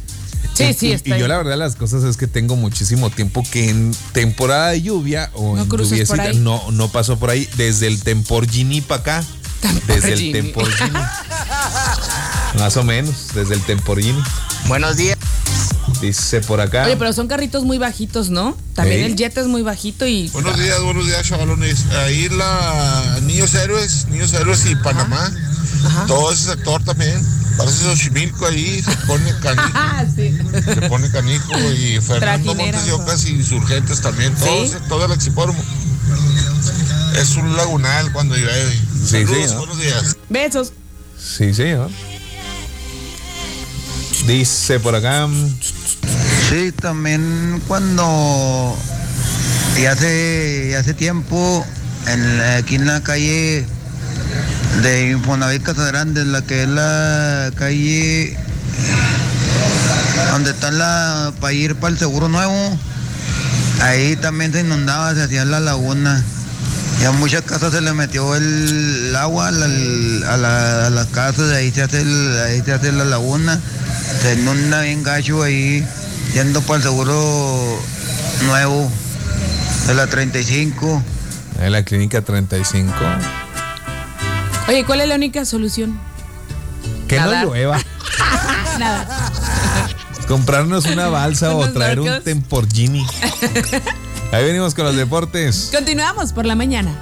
Sí, 0.53 0.63
Y- 0.65 0.73
sí, 0.73 0.87
y, 0.87 0.91
está 0.93 1.15
y 1.15 1.19
yo 1.19 1.27
la 1.27 1.37
verdad 1.37 1.57
las 1.57 1.75
cosas 1.75 2.03
es 2.03 2.17
que 2.17 2.27
tengo 2.27 2.55
muchísimo 2.55 3.09
tiempo 3.11 3.43
que 3.51 3.69
en 3.69 3.95
temporada 4.11 4.69
de 4.69 4.81
lluvia 4.81 5.29
o 5.33 5.55
No 5.55 5.63
en 5.63 5.69
lluviecita 5.69 6.33
no, 6.33 6.71
no 6.71 6.89
paso 6.89 7.17
por 7.17 7.29
ahí 7.29 7.47
desde 7.55 7.87
el 7.87 8.01
Temporgini 8.01 8.81
para 8.81 9.01
acá. 9.01 9.23
Desde 9.87 10.13
el. 10.13 10.31
Temporgini. 10.31 10.89
Más 12.59 12.77
o 12.77 12.83
menos, 12.83 13.27
desde 13.33 13.55
el 13.55 13.61
Temporgini. 13.61 14.21
Buenos 14.67 14.97
días. 14.97 15.17
Dice 16.01 16.41
por 16.41 16.59
acá. 16.61 16.85
Oye, 16.85 16.97
pero 16.97 17.13
son 17.13 17.27
carritos 17.27 17.63
muy 17.63 17.77
bajitos, 17.77 18.29
¿no? 18.29 18.57
También 18.75 19.01
el 19.03 19.15
jet 19.15 19.37
es 19.37 19.47
muy 19.47 19.61
bajito 19.61 20.05
y. 20.07 20.29
Buenos 20.29 20.57
días, 20.59 20.81
buenos 20.81 21.05
días, 21.05 21.23
chavalones. 21.27 21.85
Ahí 21.91 22.27
la 22.29 23.19
Niños 23.23 23.53
Héroes, 23.53 24.07
Niños 24.09 24.33
Héroes 24.33 24.65
y 24.65 24.75
Panamá. 24.75 25.31
Todo 26.07 26.31
ese 26.31 26.45
sector 26.51 26.83
también. 26.83 27.19
Parece 27.57 27.83
Xochimilco 27.83 28.45
ahí, 28.47 28.81
se 28.81 28.95
pone 29.07 29.31
canijo, 29.41 29.69
Ah, 29.73 30.05
sí. 30.15 30.35
se 30.63 30.81
pone 30.89 31.09
canijo 31.11 31.51
y 31.73 31.99
Fernando 32.01 32.55
Montes 32.55 32.85
de 32.85 32.91
Ocas 32.93 33.25
y 33.25 33.29
Insurgentes 33.35 34.01
también. 34.01 34.33
Todo, 34.35 34.45
Sí. 34.47 34.63
ese- 34.65 34.79
todo 34.87 35.05
el 35.05 35.11
Exipódromo. 35.11 35.59
Es 37.17 37.35
un 37.35 37.55
lagunal 37.55 38.11
cuando 38.13 38.35
llueve. 38.35 38.71
Sí, 39.05 39.25
Saludos, 39.25 39.37
sí, 39.37 39.53
¿no? 39.53 39.57
buenos 39.59 39.79
días. 39.79 40.17
Besos. 40.29 40.73
Sí, 41.19 41.53
señor. 41.53 41.89
Dice 44.25 44.79
por 44.79 44.95
acá. 44.95 45.27
Sí, 46.49 46.71
también 46.71 47.61
cuando 47.67 48.77
y 49.79 49.85
hace, 49.85 50.75
hace 50.77 50.93
tiempo 50.93 51.65
en 52.07 52.37
la- 52.37 52.57
aquí 52.57 52.75
en 52.75 52.85
la 52.87 53.01
calle 53.01 53.65
de 54.83 55.11
Infonavit 55.11 55.63
Casa 55.63 55.85
Grande, 55.85 56.25
la 56.25 56.41
que 56.41 56.63
es 56.63 56.69
la 56.69 57.51
calle 57.55 58.37
donde 60.31 60.51
está 60.51 60.71
la 60.71 61.33
para 61.39 61.53
ir 61.53 61.75
para 61.75 61.93
el 61.93 61.99
seguro 61.99 62.29
nuevo, 62.29 62.77
ahí 63.81 64.15
también 64.17 64.53
se 64.53 64.61
inundaba, 64.61 65.13
se 65.15 65.23
hacía 65.23 65.45
la 65.45 65.59
laguna. 65.59 66.23
Y 67.01 67.05
a 67.05 67.11
muchas 67.11 67.41
casas 67.41 67.73
se 67.73 67.81
le 67.81 67.93
metió 67.93 68.35
el, 68.35 69.15
agua 69.15 69.47
a 69.47 69.51
las 69.51 71.07
casas, 71.07 71.51
ahí 71.51 71.71
se 71.71 71.81
hace 71.81 72.01
el- 72.01 72.39
ahí 72.45 72.61
se 72.63 72.73
hace 72.73 72.91
la 72.91 73.05
laguna, 73.05 73.59
se 74.19 74.33
inunda 74.33 74.81
bien 74.81 75.03
gacho 75.03 75.43
ahí, 75.43 75.85
yendo 76.33 76.61
para 76.61 76.77
el 76.77 76.83
seguro 76.83 77.79
nuevo 78.45 78.91
de 79.87 79.93
la 79.93 80.07
35. 80.07 81.03
En 81.59 81.71
la 81.71 81.83
clínica 81.83 82.21
35. 82.21 82.93
Oye, 84.67 84.85
¿cuál 84.85 85.01
es 85.01 85.07
la 85.07 85.15
única 85.15 85.45
solución? 85.45 85.99
Que 87.07 87.17
Nadar. 87.17 87.45
no 87.45 87.51
llueva. 87.51 87.79
Nada. 88.79 89.31
Comprarnos 90.27 90.85
una 90.85 91.07
balsa 91.09 91.53
o 91.55 91.69
traer 91.69 91.99
un 91.99 92.05
barcos. 92.07 92.23
Temporgini. 92.23 93.05
Ahí 94.31 94.45
venimos 94.45 94.73
con 94.73 94.85
los 94.85 94.95
deportes. 94.95 95.69
Continuamos 95.73 96.31
por 96.31 96.45
la 96.45 96.55
mañana. 96.55 96.95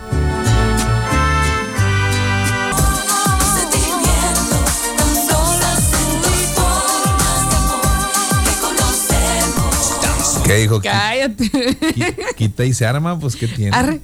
¿Qué 10.50 10.58
dijo? 10.62 10.82
Cállate. 10.82 11.44
qui- 11.52 12.16
Quita 12.36 12.66
y 12.66 12.74
se 12.74 12.86
arma, 12.86 13.20
pues 13.20 13.36
¿qué 13.36 13.48
tiene? 13.48 13.76
Arre. 13.76 14.02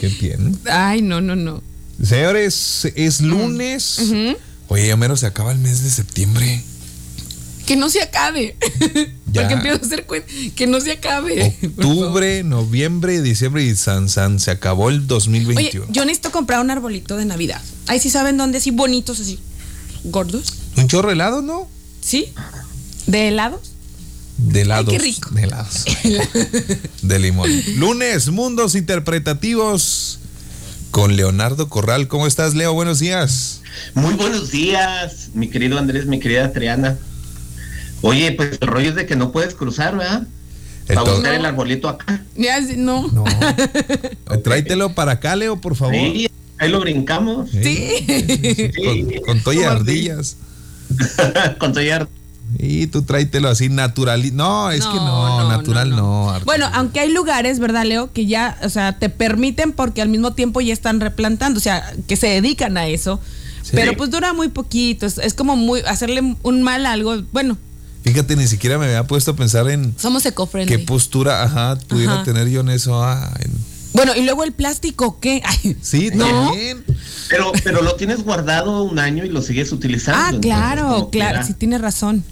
¿Qué 0.00 0.08
tiene? 0.08 0.54
Ay, 0.70 1.02
no, 1.02 1.20
no, 1.20 1.36
no. 1.36 1.62
Señores, 2.02 2.90
es 2.94 3.20
lunes. 3.20 4.00
Oye, 4.68 4.86
ya 4.88 4.96
menos 4.96 5.20
se 5.20 5.26
acaba 5.26 5.52
el 5.52 5.58
mes 5.58 5.82
de 5.82 5.90
septiembre. 5.90 6.62
Que 7.66 7.76
no 7.76 7.90
se 7.90 8.00
acabe. 8.02 8.56
Ya. 9.32 9.42
Porque 9.42 9.54
empiezo 9.54 9.82
a 9.82 9.86
hacer 9.86 10.06
cuenta. 10.06 10.32
Que 10.54 10.66
no 10.66 10.80
se 10.80 10.92
acabe. 10.92 11.54
Octubre, 11.62 12.42
noviembre, 12.44 13.20
diciembre 13.20 13.64
y 13.64 13.76
San 13.76 14.08
San. 14.08 14.40
Se 14.40 14.50
acabó 14.50 14.88
el 14.88 15.00
Oye, 15.00 15.06
2021. 15.08 15.86
yo 15.90 16.04
necesito 16.06 16.32
comprar 16.32 16.60
un 16.60 16.70
arbolito 16.70 17.18
de 17.18 17.26
Navidad. 17.26 17.60
Ahí 17.86 18.00
sí 18.00 18.08
saben 18.08 18.38
dónde, 18.38 18.58
así 18.58 18.70
bonitos, 18.70 19.20
así. 19.20 19.38
Gordos. 20.04 20.54
Un 20.78 20.88
chorro 20.88 21.10
helado, 21.10 21.42
¿no? 21.42 21.68
¿Sí? 22.00 22.32
¿De 23.06 23.28
helados? 23.28 23.72
De 24.38 24.62
helados. 24.62 24.92
qué 24.92 24.98
rico. 24.98 25.30
De 25.30 25.42
helados. 25.44 25.84
de 27.02 27.18
limón. 27.18 27.50
Lunes, 27.76 28.28
mundos 28.30 28.74
interpretativos. 28.74 30.18
Con 30.90 31.16
Leonardo 31.16 31.68
Corral. 31.68 32.08
¿Cómo 32.08 32.26
estás, 32.26 32.54
Leo? 32.54 32.72
Buenos 32.72 32.98
días. 32.98 33.60
Muy 33.94 34.14
buenos 34.14 34.50
días, 34.50 35.28
mi 35.34 35.48
querido 35.48 35.78
Andrés, 35.78 36.06
mi 36.06 36.18
querida 36.20 36.52
Triana. 36.52 36.96
Oye, 38.02 38.32
pues 38.32 38.58
el 38.60 38.68
rollo 38.68 38.90
es 38.90 38.94
de 38.94 39.04
que 39.06 39.16
no 39.16 39.32
puedes 39.32 39.54
cruzar, 39.54 39.96
¿verdad? 39.96 40.26
Para 40.86 41.02
buscar 41.02 41.34
el 41.34 41.44
arbolito 41.44 41.88
acá. 41.88 42.22
Ya, 42.36 42.62
sí, 42.62 42.74
no. 42.76 43.08
No. 43.08 43.24
Tráetelo 44.44 44.94
para 44.94 45.12
acá, 45.12 45.34
Leo, 45.36 45.60
por 45.60 45.76
favor. 45.76 45.94
Sí, 45.94 46.30
ahí 46.58 46.70
lo 46.70 46.80
brincamos. 46.80 47.50
Sí. 47.50 48.72
Con, 48.76 49.20
con 49.26 49.40
toalla 49.42 49.60
de 49.60 49.66
¿Cómo 49.66 49.70
así? 49.70 49.80
ardillas. 49.80 50.36
Con 51.58 51.72
Toyar. 51.72 52.08
Y 52.58 52.86
tú 52.86 53.02
tráetelo 53.02 53.48
así 53.48 53.68
natural. 53.68 54.34
No, 54.34 54.70
es 54.70 54.86
que 54.86 54.94
no, 54.94 55.04
No, 55.28 55.38
no, 55.42 55.48
natural 55.48 55.90
no, 55.90 55.96
no. 55.96 56.32
no. 56.38 56.44
Bueno, 56.44 56.68
aunque 56.72 57.00
hay 57.00 57.12
lugares, 57.12 57.58
¿verdad, 57.58 57.84
Leo? 57.84 58.12
Que 58.12 58.26
ya, 58.26 58.56
o 58.62 58.68
sea, 58.68 58.98
te 58.98 59.08
permiten 59.10 59.72
porque 59.72 60.00
al 60.00 60.08
mismo 60.08 60.32
tiempo 60.32 60.60
ya 60.60 60.72
están 60.72 61.00
replantando, 61.00 61.58
o 61.58 61.62
sea, 61.62 61.92
que 62.08 62.16
se 62.16 62.28
dedican 62.28 62.76
a 62.78 62.86
eso. 62.86 63.20
Sí. 63.62 63.72
Pero 63.74 63.96
pues 63.96 64.10
dura 64.10 64.32
muy 64.32 64.48
poquito, 64.48 65.06
es, 65.06 65.18
es 65.18 65.34
como 65.34 65.56
muy 65.56 65.80
hacerle 65.80 66.36
un 66.42 66.62
mal 66.62 66.86
a 66.86 66.92
algo. 66.92 67.22
Bueno, 67.32 67.58
Fíjate, 68.04 68.36
ni 68.36 68.46
siquiera 68.46 68.78
me 68.78 68.84
había 68.86 69.04
puesto 69.08 69.32
a 69.32 69.36
pensar 69.36 69.68
en 69.68 69.92
somos 69.98 70.22
qué 70.22 70.28
eco-friendly. 70.28 70.78
postura, 70.84 71.42
ajá, 71.42 71.76
pudiera 71.88 72.12
Ajá. 72.14 72.22
tener 72.22 72.48
yo 72.48 72.60
en 72.60 72.68
eso. 72.70 73.02
Ah, 73.02 73.32
en- 73.40 73.50
Bueno, 73.94 74.12
y 74.14 74.22
luego 74.22 74.44
el 74.44 74.52
plástico, 74.52 75.18
¿qué? 75.18 75.42
Ay, 75.44 75.76
Sí, 75.82 76.10
¿no? 76.14 76.24
también. 76.24 76.84
Pero, 77.28 77.50
pero 77.64 77.82
lo 77.82 77.96
tienes 77.96 78.22
guardado 78.22 78.84
un 78.84 79.00
año 79.00 79.24
y 79.24 79.28
lo 79.30 79.42
sigues 79.42 79.72
utilizando. 79.72 80.38
Ah, 80.38 80.40
claro, 80.40 81.08
claro, 81.10 81.44
sí 81.44 81.52
tienes 81.54 81.80
razón. 81.80 82.22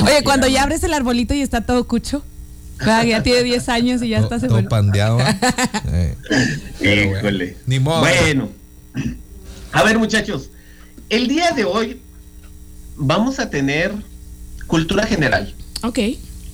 Oye, 0.00 0.22
cuando 0.24 0.46
ya 0.48 0.62
abres 0.62 0.82
el 0.84 0.94
arbolito 0.94 1.34
y 1.34 1.40
está 1.42 1.60
todo 1.62 1.86
cucho, 1.86 2.22
ya 2.84 3.22
tiene 3.22 3.42
10 3.42 3.68
años 3.68 4.02
y 4.02 4.08
ya 4.08 4.18
está 4.20 4.40
se 4.40 4.48
todo 4.48 4.66
pandeado. 4.68 5.18
Eh, 5.20 6.16
pero 6.80 7.04
bueno, 7.10 7.18
Híjole. 7.18 7.56
Ni 7.66 7.78
modo. 7.78 8.00
Bueno, 8.00 8.48
a 9.72 9.82
ver, 9.84 9.98
muchachos, 9.98 10.48
el 11.08 11.28
día 11.28 11.52
de 11.52 11.64
hoy 11.64 12.00
vamos 12.96 13.38
a 13.38 13.50
tener 13.50 13.92
cultura 14.66 15.06
general, 15.06 15.54
Ok. 15.82 15.98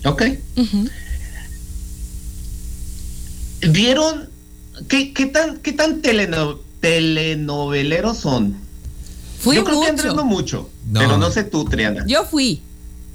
¿ok? 0.05 0.23
¿Vieron 3.71 4.29
qué, 4.89 5.13
qué 5.13 5.27
tan, 5.27 5.59
qué 5.59 5.73
tan 5.73 6.01
teleno- 6.03 6.59
telenoveleros 6.81 8.19
son? 8.19 8.57
Fui 9.41 9.57
Yo 9.57 9.65
creo 9.65 9.77
mucho. 9.77 9.85
que 9.87 9.91
Andrés 9.91 10.15
no 10.15 10.25
mucho, 10.25 10.71
No. 10.91 11.01
pero 11.01 11.19
no 11.19 11.31
sé 11.31 11.45
tú, 11.45 11.65
Triana. 11.65 12.05
Yo 12.07 12.25
fui. 12.25 12.63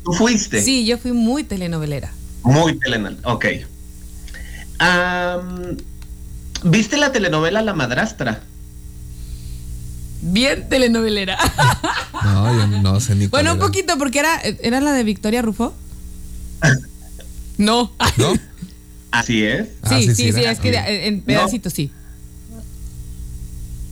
¿Tú 0.04 0.14
fuiste? 0.14 0.62
Sí, 0.62 0.86
yo 0.86 0.98
fui 0.98 1.12
muy 1.14 1.44
telenovelera. 1.44 2.12
Muy 2.44 2.78
telenovela, 2.80 3.20
ok. 3.24 3.46
Am, 4.80 5.78
¿Viste 6.64 6.98
la 6.98 7.12
telenovela 7.12 7.62
La 7.62 7.74
Madrastra? 7.74 8.42
Bien 10.22 10.68
telenovelera. 10.70 11.38
No, 12.24 12.58
yo 12.58 12.68
no 12.82 13.00
sé 13.02 13.16
ni 13.16 13.28
bueno, 13.28 13.52
un 13.52 13.58
era. 13.58 13.66
poquito, 13.66 13.98
porque 13.98 14.20
era, 14.20 14.40
era 14.40 14.80
la 14.80 14.94
de 14.94 15.04
Victoria 15.04 15.42
Rufo. 15.42 15.74
No. 17.58 17.92
¿No? 18.16 18.34
Así 19.12 19.44
es. 19.44 19.68
Ah, 19.82 19.90
sí, 19.90 20.16
sí, 20.16 20.32
sí, 20.32 20.40
era. 20.40 20.52
es 20.52 20.60
que 20.60 21.08
en 21.08 21.22
pedacitos 21.22 21.74
sí. 21.74 21.92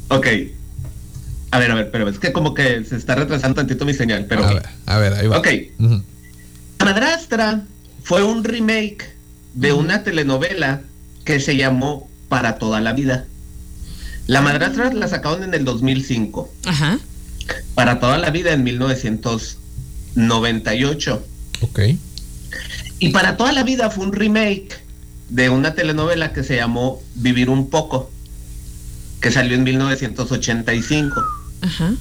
Ok. 0.08 0.28
A 1.52 1.60
ver, 1.60 1.72
a 1.72 1.76
ver, 1.76 1.92
pero 1.92 2.08
es 2.08 2.18
que 2.18 2.32
como 2.32 2.54
que 2.54 2.86
se 2.86 2.96
está 2.96 3.16
retrasando 3.16 3.56
tantito 3.56 3.86
mi 3.86 3.94
señal, 3.94 4.26
pero... 4.28 4.46
A 4.46 4.54
ver, 4.54 4.64
a 4.86 4.98
ver, 4.98 5.14
ahí 5.14 5.28
va. 5.28 5.38
Ok. 5.38 5.48
La 6.80 6.86
Madrastra 6.86 7.66
fue 8.04 8.24
un 8.24 8.44
remake 8.44 9.12
de 9.54 9.74
una 9.74 10.04
telenovela 10.04 10.82
que 11.26 11.40
se 11.40 11.58
llamó 11.58 12.10
Para 12.30 12.58
toda 12.58 12.80
la 12.80 12.94
vida. 12.94 13.26
La 14.28 14.42
Madrastra 14.42 14.94
la 14.94 15.08
sacaron 15.08 15.44
en 15.44 15.54
el 15.54 15.66
2005. 15.66 16.52
Ajá. 16.66 17.00
Para 17.76 18.00
toda 18.00 18.18
la 18.18 18.30
vida 18.30 18.54
en 18.54 18.64
1998. 18.64 21.28
Ok. 21.62 21.80
Y 23.00 23.10
para 23.10 23.36
toda 23.36 23.52
la 23.52 23.64
vida 23.64 23.90
fue 23.90 24.06
un 24.06 24.14
remake 24.14 24.80
de 25.30 25.50
una 25.50 25.76
telenovela 25.76 26.34
que 26.34 26.44
se 26.44 26.56
llamó 26.56 27.02
Vivir 27.16 27.50
un 27.50 27.70
poco, 27.70 28.12
que 29.20 29.32
salió 29.32 29.56
en 29.56 29.64
1985. 29.64 31.22
Ajá. 31.62 31.94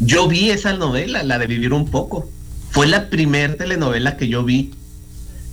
Yo 0.00 0.28
vi 0.28 0.50
esa 0.50 0.72
novela, 0.74 1.22
la 1.22 1.38
de 1.38 1.46
Vivir 1.46 1.72
un 1.72 1.88
poco. 1.88 2.30
Fue 2.70 2.86
la 2.86 3.08
primer 3.10 3.56
telenovela 3.56 4.16
que 4.16 4.28
yo 4.28 4.44
vi 4.44 4.72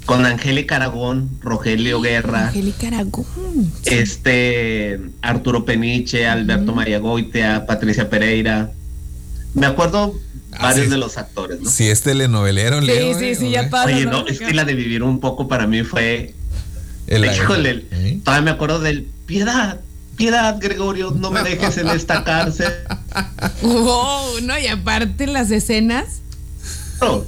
con 0.06 0.26
Angélica 0.26 0.78
Aragón, 0.78 1.30
Rogelio 1.42 2.02
Guerra, 2.02 2.48
Angélica 2.48 2.88
Aragón. 2.88 3.26
este 3.86 5.00
Arturo 5.22 5.66
Peniche, 5.66 6.28
Alberto 6.28 6.74
María 6.74 7.00
Goitea, 7.00 7.66
Patricia 7.66 8.10
Pereira. 8.10 8.72
Me 9.54 9.66
acuerdo 9.66 10.16
varios 10.60 10.86
sí. 10.86 10.92
de 10.92 10.98
los 10.98 11.18
actores, 11.18 11.60
¿no? 11.62 11.70
Si 11.70 11.88
es 11.90 12.02
telenovelero, 12.02 12.80
Sí, 12.82 12.88
Leo, 12.88 13.20
sí, 13.20 13.26
eh, 13.26 13.36
sí, 13.36 13.52
ya 13.52 13.70
pasa. 13.70 13.88
Oye, 13.88 14.06
¿no? 14.06 14.12
no, 14.24 14.28
es 14.28 14.40
que 14.40 14.54
la 14.54 14.66
de 14.66 14.74
vivir 14.74 15.04
un 15.04 15.20
poco 15.20 15.48
para 15.48 15.68
mí 15.68 15.84
fue. 15.84 16.34
El- 17.08 17.26
híjole, 17.26 17.86
¿Eh? 17.92 18.20
todavía 18.24 18.46
me 18.46 18.52
acuerdo 18.52 18.80
del 18.80 19.08
piedad, 19.26 19.80
piedad, 20.20 20.58
Gregorio, 20.60 21.12
no 21.12 21.32
me 21.32 21.42
dejes 21.44 21.78
en 21.78 21.88
esta 21.88 22.24
cárcel. 22.26 22.72
Wow, 23.62 24.42
no, 24.44 24.60
y 24.60 24.68
aparte 24.68 25.26
las 25.28 25.50
escenas. 25.50 26.20
No. 27.02 27.24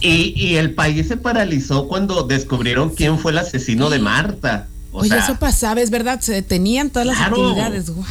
Y, 0.00 0.32
y 0.36 0.56
el 0.56 0.74
país 0.74 1.08
se 1.08 1.16
paralizó 1.16 1.88
cuando 1.88 2.22
descubrieron 2.22 2.90
quién 2.94 3.18
fue 3.18 3.32
el 3.32 3.38
asesino 3.38 3.90
de 3.90 3.98
Marta. 3.98 4.68
O 4.92 5.00
Oye, 5.00 5.08
sea, 5.10 5.18
eso 5.24 5.36
pasaba, 5.40 5.80
es 5.80 5.90
verdad, 5.90 6.20
se 6.20 6.32
detenían 6.32 6.90
todas 6.90 7.06
las 7.06 7.16
Claro. 7.16 7.48
actividades. 7.48 7.90
Wow. 7.90 8.06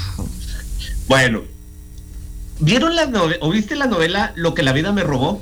Bueno, 1.08 1.42
¿vieron 2.60 2.94
la 2.96 3.06
novela 3.06 3.38
o 3.42 3.50
viste 3.50 3.78
la 3.78 3.86
novela 3.88 4.34
Lo 4.36 4.54
que 4.54 4.64
la 4.64 4.74
vida 4.74 4.92
me 4.92 5.04
robó? 5.04 5.42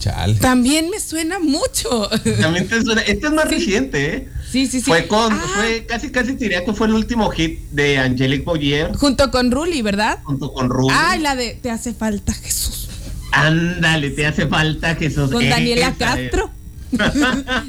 Chale. 0.00 0.34
También 0.34 0.90
me 0.90 1.00
suena 1.00 1.38
mucho. 1.38 2.10
También 2.40 2.68
te 2.68 2.82
suena- 2.82 3.02
este 3.02 3.28
es 3.28 3.32
más 3.32 3.48
reciente, 3.48 4.14
¿eh? 4.16 4.28
Sí, 4.52 4.66
sí, 4.66 4.80
sí. 4.80 4.90
Fue 4.90 5.08
con, 5.08 5.32
Ah, 5.32 5.42
fue 5.56 5.86
casi 5.86 6.10
casi 6.12 6.34
diría 6.34 6.62
que 6.64 6.72
fue 6.74 6.86
el 6.86 6.92
último 6.94 7.30
hit 7.30 7.60
de 7.70 7.96
Angelique 7.98 8.44
Boyer 8.44 8.92
Junto 8.94 9.30
con 9.30 9.50
Ruli, 9.50 9.80
¿verdad? 9.82 10.18
junto 10.24 10.52
con 10.52 10.68
Rubén. 10.68 10.94
Ay, 10.98 11.20
la 11.20 11.34
de 11.34 11.54
Te 11.54 11.70
hace 11.70 11.94
falta 11.94 12.34
Jesús. 12.34 12.88
Ándale, 13.32 14.10
te 14.10 14.26
hace 14.26 14.46
falta 14.46 14.94
Jesús. 14.94 15.30
Con 15.30 15.48
Daniela 15.48 15.88
Esa. 15.88 15.96
Castro. 15.96 16.50
y 16.92 16.98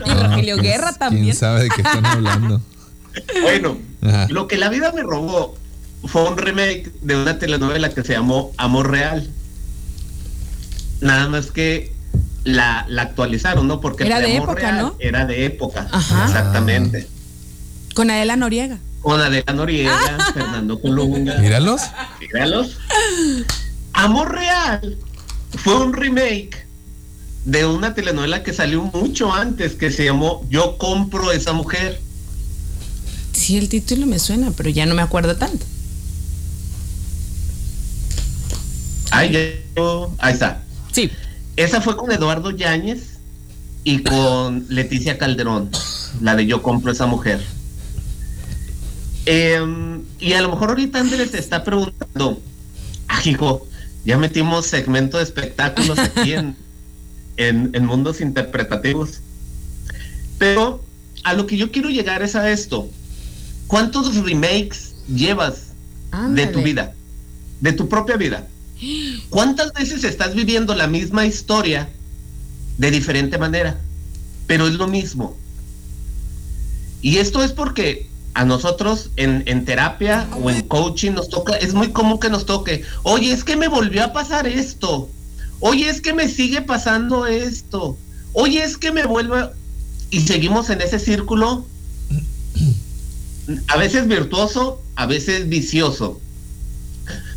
Rogelio 0.10 0.56
¿quién- 0.58 0.62
Guerra 0.74 0.92
también. 0.94 1.24
¿Quién 1.24 1.36
sabe 1.38 1.64
de 1.64 1.70
qué 1.70 1.82
están 1.82 2.06
hablando? 2.06 2.62
Bueno, 3.44 3.78
Ajá. 4.02 4.28
lo 4.30 4.50
que 4.50 4.58
la 4.58 4.68
vida 4.68 4.92
me 4.92 5.04
robó 5.04 5.56
fue 6.04 6.28
un 6.28 6.36
remake 6.38 6.92
de 7.02 7.16
una 7.16 7.40
telenovela 7.40 7.90
que 7.94 8.04
se 8.04 8.12
llamó 8.12 8.52
Amor 8.58 8.92
Real. 8.92 9.30
Nada 11.00 11.30
más 11.30 11.50
que 11.52 11.93
la, 12.44 12.86
la 12.90 13.02
actualizaron, 13.04 13.68
¿no? 13.68 13.80
Porque 13.82 14.04
Era 14.06 14.20
la 14.20 14.28
de 14.28 14.38
Amor 14.38 14.50
época, 14.50 14.72
Real 14.72 14.78
¿no? 14.86 14.96
Era 15.00 15.26
de 15.26 15.46
época, 15.46 15.88
Ajá. 15.92 16.26
exactamente. 16.26 17.08
Con 17.94 18.10
Adela 18.12 18.36
Noriega. 18.36 18.80
Con 19.02 19.20
Adela 19.22 19.54
Noriega, 19.54 20.32
Fernando 20.34 20.80
Colunga. 20.80 21.38
Míralos. 21.38 21.82
Míralos. 22.22 22.78
Amor 23.94 24.34
Real 24.34 24.98
fue 25.58 25.76
un 25.78 25.94
remake 25.94 26.66
de 27.46 27.66
una 27.66 27.94
telenovela 27.94 28.42
que 28.44 28.54
salió 28.54 28.82
mucho 28.84 29.32
antes 29.34 29.74
que 29.74 29.92
se 29.92 30.06
llamó 30.06 30.46
Yo 30.50 30.78
compro 30.78 31.32
esa 31.32 31.54
mujer. 31.54 32.02
Sí, 33.34 33.58
el 33.58 33.68
título 33.70 34.06
me 34.06 34.20
suena, 34.20 34.52
pero 34.56 34.70
ya 34.70 34.86
no 34.86 34.96
me 34.96 35.02
acuerdo 35.02 35.36
tanto. 35.36 35.66
Ahí, 39.12 39.32
ya- 39.32 39.82
ahí 40.20 40.34
está. 40.34 40.64
Sí. 40.92 41.12
Esa 41.56 41.82
fue 41.82 41.96
con 41.96 42.12
Eduardo 42.12 42.52
Yáñez 42.52 43.18
y 43.84 44.04
con 44.04 44.66
Leticia 44.70 45.18
Calderón, 45.18 45.70
la 46.22 46.36
de 46.36 46.46
Yo 46.46 46.62
compro 46.62 46.92
esa 46.92 47.06
mujer. 47.06 47.42
Em, 49.26 50.04
y 50.20 50.34
a 50.34 50.42
lo 50.42 50.50
mejor 50.50 50.70
ahorita 50.70 51.00
Andrés 51.00 51.32
te 51.32 51.40
está 51.40 51.64
preguntando, 51.64 52.42
ah, 53.08 53.22
hijo, 53.24 53.68
ya 54.04 54.18
metimos 54.18 54.66
segmento 54.66 55.18
de 55.18 55.24
espectáculos 55.24 55.98
aquí 56.00 56.34
en, 56.34 56.56
en, 57.38 57.70
en 57.74 57.86
mundos 57.86 58.20
interpretativos. 58.20 59.22
Pero 60.38 60.84
a 61.24 61.34
lo 61.34 61.48
que 61.48 61.58
yo 61.58 61.72
quiero 61.72 61.90
llegar 61.90 62.22
es 62.22 62.36
a 62.36 62.50
esto. 62.52 62.90
¿Cuántos 63.68 64.16
remakes 64.16 64.96
llevas 65.08 65.74
de 66.30 66.48
tu 66.48 66.62
vida? 66.62 66.94
De 67.62 67.74
tu 67.74 67.88
propia 67.88 68.18
vida. 68.18 68.48
¿Cuántas 69.30 69.72
veces 69.74 70.04
estás 70.04 70.36
viviendo 70.36 70.76
la 70.76 70.88
misma 70.88 71.26
historia 71.26 71.90
de 72.78 72.92
diferente 72.92 73.38
manera? 73.38 73.80
Pero 74.48 74.68
es 74.68 74.74
lo 74.74 74.88
mismo. 74.88 75.38
Y 77.02 77.18
esto 77.18 77.44
es 77.44 77.52
porque 77.52 78.10
a 78.34 78.46
nosotros 78.46 79.12
en, 79.16 79.66
terapia 79.66 80.28
o 80.42 80.50
en 80.50 80.62
coaching 80.68 81.12
nos 81.12 81.30
toca, 81.30 81.56
es 81.56 81.74
muy 81.74 81.92
común 81.92 82.20
que 82.20 82.30
nos 82.30 82.46
toque, 82.46 82.84
oye, 83.04 83.32
es 83.32 83.44
que 83.44 83.56
me 83.56 83.68
volvió 83.68 84.04
a 84.04 84.14
pasar 84.14 84.48
esto, 84.48 85.10
oye, 85.60 85.90
es 85.90 86.02
que 86.02 86.14
me 86.14 86.28
sigue 86.28 86.62
pasando 86.62 87.28
esto, 87.28 87.98
oye, 88.34 88.64
es 88.64 88.78
que 88.78 88.92
me 88.92 89.06
vuelve... 89.06 89.50
Y 90.10 90.22
seguimos 90.22 90.70
en 90.70 90.82
ese 90.82 91.00
círculo, 91.00 91.66
a 93.68 93.78
veces 93.78 94.08
virtuoso, 94.08 94.82
a 94.96 95.08
veces 95.08 95.50
vicioso 95.50 96.22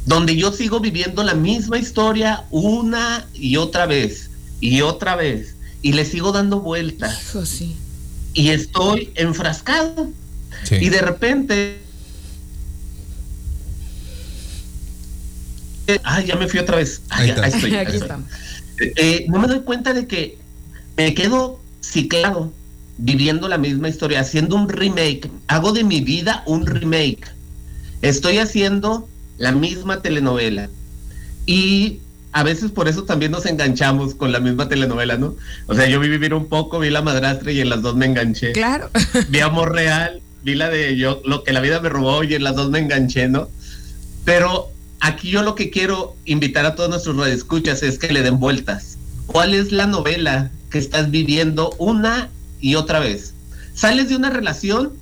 donde 0.06 0.34
yo 0.36 0.52
sigo 0.52 0.80
viviendo 0.80 1.22
la 1.22 1.34
misma 1.34 1.78
historia 1.78 2.44
una 2.50 3.26
y 3.34 3.56
otra 3.58 3.84
vez 3.86 4.30
y 4.60 4.80
otra 4.80 5.16
vez 5.16 5.54
y 5.82 5.92
le 5.92 6.04
sigo 6.04 6.32
dando 6.32 6.60
vueltas 6.60 7.20
Hijo, 7.30 7.44
sí. 7.44 7.76
y 8.32 8.48
estoy 8.50 9.10
enfrascado 9.16 10.10
Sí. 10.64 10.76
y 10.80 10.88
de 10.88 11.00
repente 11.02 11.78
eh, 15.86 15.98
ay 16.02 16.26
ya 16.26 16.36
me 16.36 16.48
fui 16.48 16.58
otra 16.60 16.76
vez 16.76 17.02
Ahí 17.10 17.30
está. 17.30 17.44
ahí 17.44 17.52
estoy, 17.52 17.70
ahí 17.74 17.76
Aquí 17.76 17.92
estoy. 17.92 18.02
estamos. 18.02 18.30
Eh, 18.96 19.26
no 19.28 19.38
me 19.38 19.48
doy 19.48 19.60
cuenta 19.60 19.92
de 19.94 20.06
que 20.06 20.38
me 20.96 21.14
quedo 21.14 21.60
ciclado 21.80 22.52
viviendo 22.98 23.48
la 23.48 23.58
misma 23.58 23.88
historia, 23.88 24.20
haciendo 24.20 24.56
un 24.56 24.68
remake. 24.68 25.30
Hago 25.48 25.72
de 25.72 25.84
mi 25.84 26.00
vida 26.00 26.42
un 26.46 26.66
remake. 26.66 27.24
Estoy 28.02 28.38
haciendo 28.38 29.08
la 29.38 29.52
misma 29.52 30.02
telenovela. 30.02 30.68
Y 31.46 32.00
a 32.32 32.42
veces 32.42 32.70
por 32.70 32.88
eso 32.88 33.04
también 33.04 33.32
nos 33.32 33.46
enganchamos 33.46 34.14
con 34.14 34.32
la 34.32 34.40
misma 34.40 34.68
telenovela, 34.68 35.16
¿no? 35.16 35.36
O 35.66 35.74
sea, 35.74 35.86
yo 35.88 36.00
vi 36.00 36.08
vivir 36.08 36.34
un 36.34 36.46
poco, 36.48 36.78
vi 36.78 36.90
la 36.90 37.02
madrastra 37.02 37.50
y 37.50 37.60
en 37.60 37.70
las 37.70 37.82
dos 37.82 37.96
me 37.96 38.06
enganché. 38.06 38.52
Claro. 38.52 38.90
Vi 39.30 39.40
Amor 39.40 39.72
Real, 39.72 40.20
vi 40.42 40.54
la 40.54 40.68
de 40.68 40.96
yo, 40.96 41.22
lo 41.24 41.44
que 41.44 41.52
la 41.52 41.60
vida 41.60 41.80
me 41.80 41.88
robó 41.88 42.22
y 42.24 42.34
en 42.34 42.44
las 42.44 42.54
dos 42.54 42.70
me 42.70 42.78
enganché, 42.78 43.28
¿no? 43.28 43.48
Pero 44.26 44.70
aquí 45.00 45.30
yo 45.30 45.42
lo 45.42 45.54
que 45.54 45.70
quiero 45.70 46.16
invitar 46.24 46.66
a 46.66 46.74
todos 46.74 46.90
nuestros 46.90 47.16
radioescuchas 47.16 47.82
es 47.82 47.98
que 47.98 48.12
le 48.12 48.22
den 48.22 48.38
vueltas. 48.38 48.98
¿Cuál 49.26 49.54
es 49.54 49.72
la 49.72 49.86
novela 49.86 50.50
que 50.70 50.78
estás 50.78 51.10
viviendo 51.10 51.74
una 51.78 52.28
y 52.60 52.74
otra 52.74 53.00
vez? 53.00 53.32
Sales 53.74 54.08
de 54.08 54.16
una 54.16 54.30
relación 54.30 54.92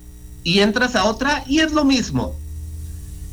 y 0.44 0.60
entras 0.60 0.94
a 0.94 1.04
otra 1.04 1.44
y 1.48 1.60
es 1.60 1.72
lo 1.72 1.84
mismo. 1.84 2.36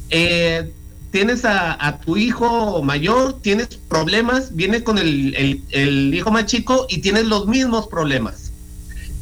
Eh, 0.10 0.72
tienes 1.12 1.44
a, 1.44 2.00
tu 2.06 2.16
hijo 2.18 2.82
mayor, 2.82 3.40
tienes 3.42 3.68
problemas, 3.68 4.56
viene 4.56 4.84
con 4.84 4.98
el, 4.98 5.64
el- 5.70 6.14
hijo 6.14 6.32
más 6.32 6.46
chico 6.46 6.86
y 6.90 7.00
tienes 7.00 7.26
los 7.26 7.48
mismos 7.48 7.88
problemas. 7.88 8.52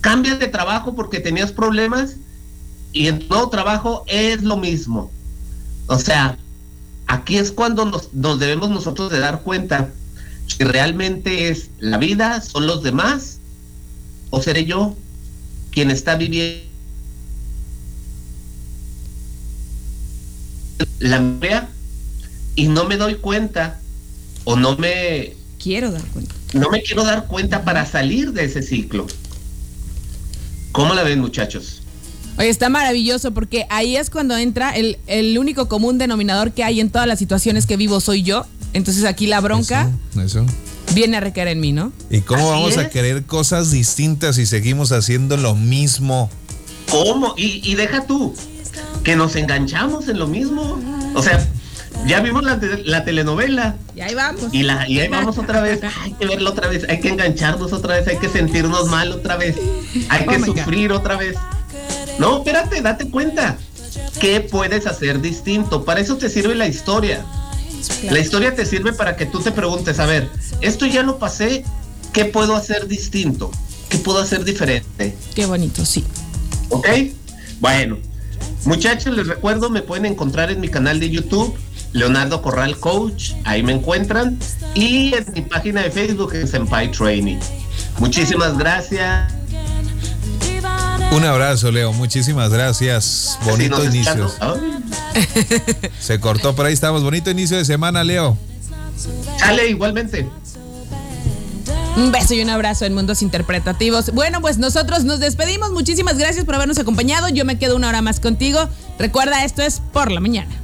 Cambias 0.01 0.39
de 0.39 0.47
trabajo 0.47 0.95
porque 0.95 1.19
tenías 1.19 1.51
problemas 1.51 2.15
y 2.93 3.07
en 3.07 3.27
nuevo 3.27 3.49
trabajo 3.49 4.03
es 4.07 4.43
lo 4.43 4.55
mismo. 4.55 5.11
O 5.87 5.97
sea, 5.97 6.37
aquí 7.07 7.37
es 7.37 7.51
cuando 7.51 7.85
nos, 7.85 8.13
nos 8.13 8.39
debemos 8.39 8.69
nosotros 8.69 9.11
de 9.11 9.19
dar 9.19 9.41
cuenta 9.41 9.89
si 10.45 10.63
realmente 10.63 11.49
es 11.49 11.69
la 11.79 11.97
vida, 11.97 12.41
son 12.41 12.67
los 12.67 12.83
demás 12.83 13.39
o 14.29 14.41
seré 14.41 14.65
yo 14.65 14.95
quien 15.71 15.89
está 15.91 16.15
viviendo 16.15 16.69
la 20.99 21.19
memoria 21.19 21.67
y 22.59 22.67
no 22.67 22.85
me 22.85 22.97
doy 22.97 23.15
cuenta 23.15 23.79
o 24.43 24.55
no 24.57 24.75
me 24.77 25.33
Quiero 25.61 25.91
dar 25.91 26.03
cuenta. 26.13 26.35
no 26.53 26.69
me 26.69 26.81
quiero 26.81 27.03
dar 27.03 27.25
cuenta 27.27 27.63
para 27.63 27.85
salir 27.85 28.33
de 28.33 28.45
ese 28.45 28.61
ciclo. 28.61 29.07
¿Cómo 30.71 30.93
la 30.93 31.03
ven, 31.03 31.19
muchachos? 31.19 31.81
Oye, 32.37 32.49
está 32.49 32.69
maravilloso 32.69 33.31
porque 33.33 33.65
ahí 33.69 33.95
es 33.97 34.09
cuando 34.09 34.37
entra 34.37 34.71
el, 34.71 34.97
el 35.07 35.37
único 35.37 35.67
común 35.67 35.97
denominador 35.97 36.51
que 36.51 36.63
hay 36.63 36.79
en 36.79 36.89
todas 36.89 37.07
las 37.07 37.19
situaciones 37.19 37.65
que 37.65 37.75
vivo 37.77 37.99
soy 37.99 38.23
yo. 38.23 38.45
Entonces 38.73 39.03
aquí 39.05 39.25
la 39.27 39.41
bronca 39.41 39.89
Eso. 40.23 40.45
viene 40.93 41.17
a 41.17 41.19
recaer 41.21 41.49
en 41.49 41.59
mí, 41.59 41.71
¿no? 41.73 41.91
¿Y 42.09 42.21
cómo 42.21 42.51
Así 42.51 42.51
vamos 42.61 42.77
a 42.77 42.89
querer 42.89 43.23
cosas 43.25 43.71
distintas 43.71 44.35
si 44.35 44.45
seguimos 44.45 44.91
haciendo 44.91 45.35
lo 45.37 45.55
mismo? 45.55 46.29
¿Cómo? 46.89 47.33
Y, 47.37 47.61
y 47.69 47.75
deja 47.75 48.05
tú, 48.05 48.33
que 49.03 49.15
nos 49.15 49.35
enganchamos 49.35 50.07
en 50.07 50.19
lo 50.19 50.27
mismo. 50.27 50.79
O 51.15 51.21
sea, 51.23 51.45
ya 52.07 52.19
vimos 52.21 52.43
la, 52.43 52.59
te- 52.59 52.83
la 52.85 53.03
telenovela 53.03 53.75
Y 53.95 54.01
ahí 54.01 54.15
vamos. 54.15 54.45
y, 54.51 54.63
la, 54.63 54.87
y 54.89 54.99
ahí 54.99 55.07
vamos 55.07 55.37
otra 55.37 55.61
vez. 55.61 55.79
Hay 56.01 56.13
que 56.13 56.25
verla 56.27 56.49
otra 56.49 56.67
vez, 56.67 56.85
hay 56.87 56.99
que 56.99 57.09
engancharnos 57.09 57.73
otra 57.73 57.95
vez, 57.97 58.07
hay 58.07 58.17
que 58.17 58.29
sentirnos 58.29 58.87
mal 58.87 59.11
otra 59.11 59.35
vez, 59.37 59.55
hay 60.09 60.25
Oh 60.27 60.31
que 60.31 60.37
God. 60.37 60.45
sufrir 60.45 60.91
otra 60.91 61.17
vez. 61.17 61.35
No, 62.17 62.37
espérate, 62.37 62.81
date 62.81 63.09
cuenta. 63.09 63.57
¿Qué 64.19 64.41
puedes 64.41 64.85
hacer 64.87 65.21
distinto? 65.21 65.85
Para 65.85 66.01
eso 66.01 66.17
te 66.17 66.29
sirve 66.29 66.55
la 66.55 66.67
historia. 66.67 67.23
La 68.11 68.19
historia 68.19 68.53
te 68.55 68.65
sirve 68.65 68.91
para 68.93 69.15
que 69.15 69.25
tú 69.25 69.39
te 69.39 69.51
preguntes, 69.51 69.99
a 69.99 70.05
ver, 70.05 70.29
esto 70.61 70.85
ya 70.85 71.01
lo 71.03 71.17
pasé, 71.17 71.63
¿qué 72.11 72.25
puedo 72.25 72.55
hacer 72.55 72.87
distinto? 72.87 73.49
¿Qué 73.87 73.97
puedo 73.97 74.19
hacer 74.19 74.43
diferente? 74.43 75.15
Qué 75.33 75.45
bonito, 75.45 75.85
sí. 75.85 76.03
¿Ok? 76.69 76.87
Bueno, 77.61 77.97
muchachos, 78.65 79.15
les 79.15 79.27
recuerdo, 79.27 79.69
me 79.69 79.81
pueden 79.81 80.05
encontrar 80.05 80.51
en 80.51 80.59
mi 80.59 80.67
canal 80.67 80.99
de 80.99 81.09
YouTube 81.09 81.55
Leonardo 81.93 82.41
Corral 82.41 82.77
Coach, 82.77 83.31
ahí 83.45 83.63
me 83.63 83.73
encuentran. 83.73 84.37
Y 84.75 85.13
en 85.15 85.25
mi 85.33 85.41
página 85.41 85.81
de 85.81 85.91
Facebook 85.91 86.33
en 86.35 86.47
Senpai 86.47 86.91
Training. 86.91 87.39
Muchísimas 87.97 88.57
gracias. 88.57 89.33
Un 91.11 91.25
abrazo, 91.25 91.71
Leo. 91.71 91.91
Muchísimas 91.93 92.51
gracias. 92.51 93.37
Bonito 93.43 93.83
inicio. 93.83 94.31
Se 95.99 96.19
cortó, 96.19 96.55
pero 96.55 96.67
ahí 96.67 96.73
estamos. 96.73 97.03
Bonito 97.03 97.31
inicio 97.31 97.57
de 97.57 97.65
semana, 97.65 98.03
Leo. 98.03 98.37
Sale 99.37 99.69
igualmente. 99.69 100.27
Un 101.97 102.11
beso 102.11 102.33
y 102.33 102.41
un 102.41 102.49
abrazo 102.49 102.85
en 102.85 102.93
Mundos 102.93 103.21
Interpretativos. 103.21 104.11
Bueno, 104.11 104.39
pues 104.39 104.57
nosotros 104.57 105.03
nos 105.03 105.19
despedimos. 105.19 105.71
Muchísimas 105.71 106.17
gracias 106.17 106.45
por 106.45 106.55
habernos 106.55 106.77
acompañado. 106.77 107.27
Yo 107.29 107.43
me 107.43 107.57
quedo 107.57 107.75
una 107.75 107.89
hora 107.89 108.01
más 108.01 108.19
contigo. 108.19 108.69
Recuerda, 108.99 109.43
esto 109.43 109.63
es 109.63 109.81
por 109.91 110.11
la 110.11 110.19
mañana. 110.19 110.55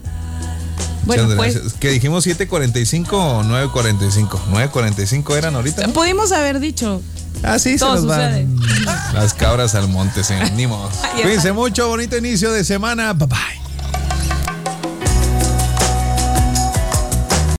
Bueno, 1.06 1.28
pues. 1.36 1.74
¿Qué 1.80 1.90
dijimos 1.90 2.26
7.45 2.26 3.08
o 3.14 3.44
9.45? 3.44 4.40
9.45 4.52 5.38
eran 5.38 5.56
ahorita. 5.56 5.88
pudimos 5.90 6.32
haber 6.32 6.60
dicho. 6.60 7.02
Ah, 7.44 7.60
sí, 7.60 7.78
se 7.78 7.86
nos 7.86 8.02
sucede. 8.02 8.48
van 8.86 9.14
las 9.14 9.34
cabras 9.34 9.76
al 9.76 9.88
monte, 9.88 10.24
señor. 10.24 10.50
Cuídense 11.22 11.52
mucho, 11.52 11.88
bonito 11.88 12.18
inicio 12.18 12.52
de 12.52 12.64
semana. 12.64 13.14
Bye 13.14 13.28
bye. 13.28 13.65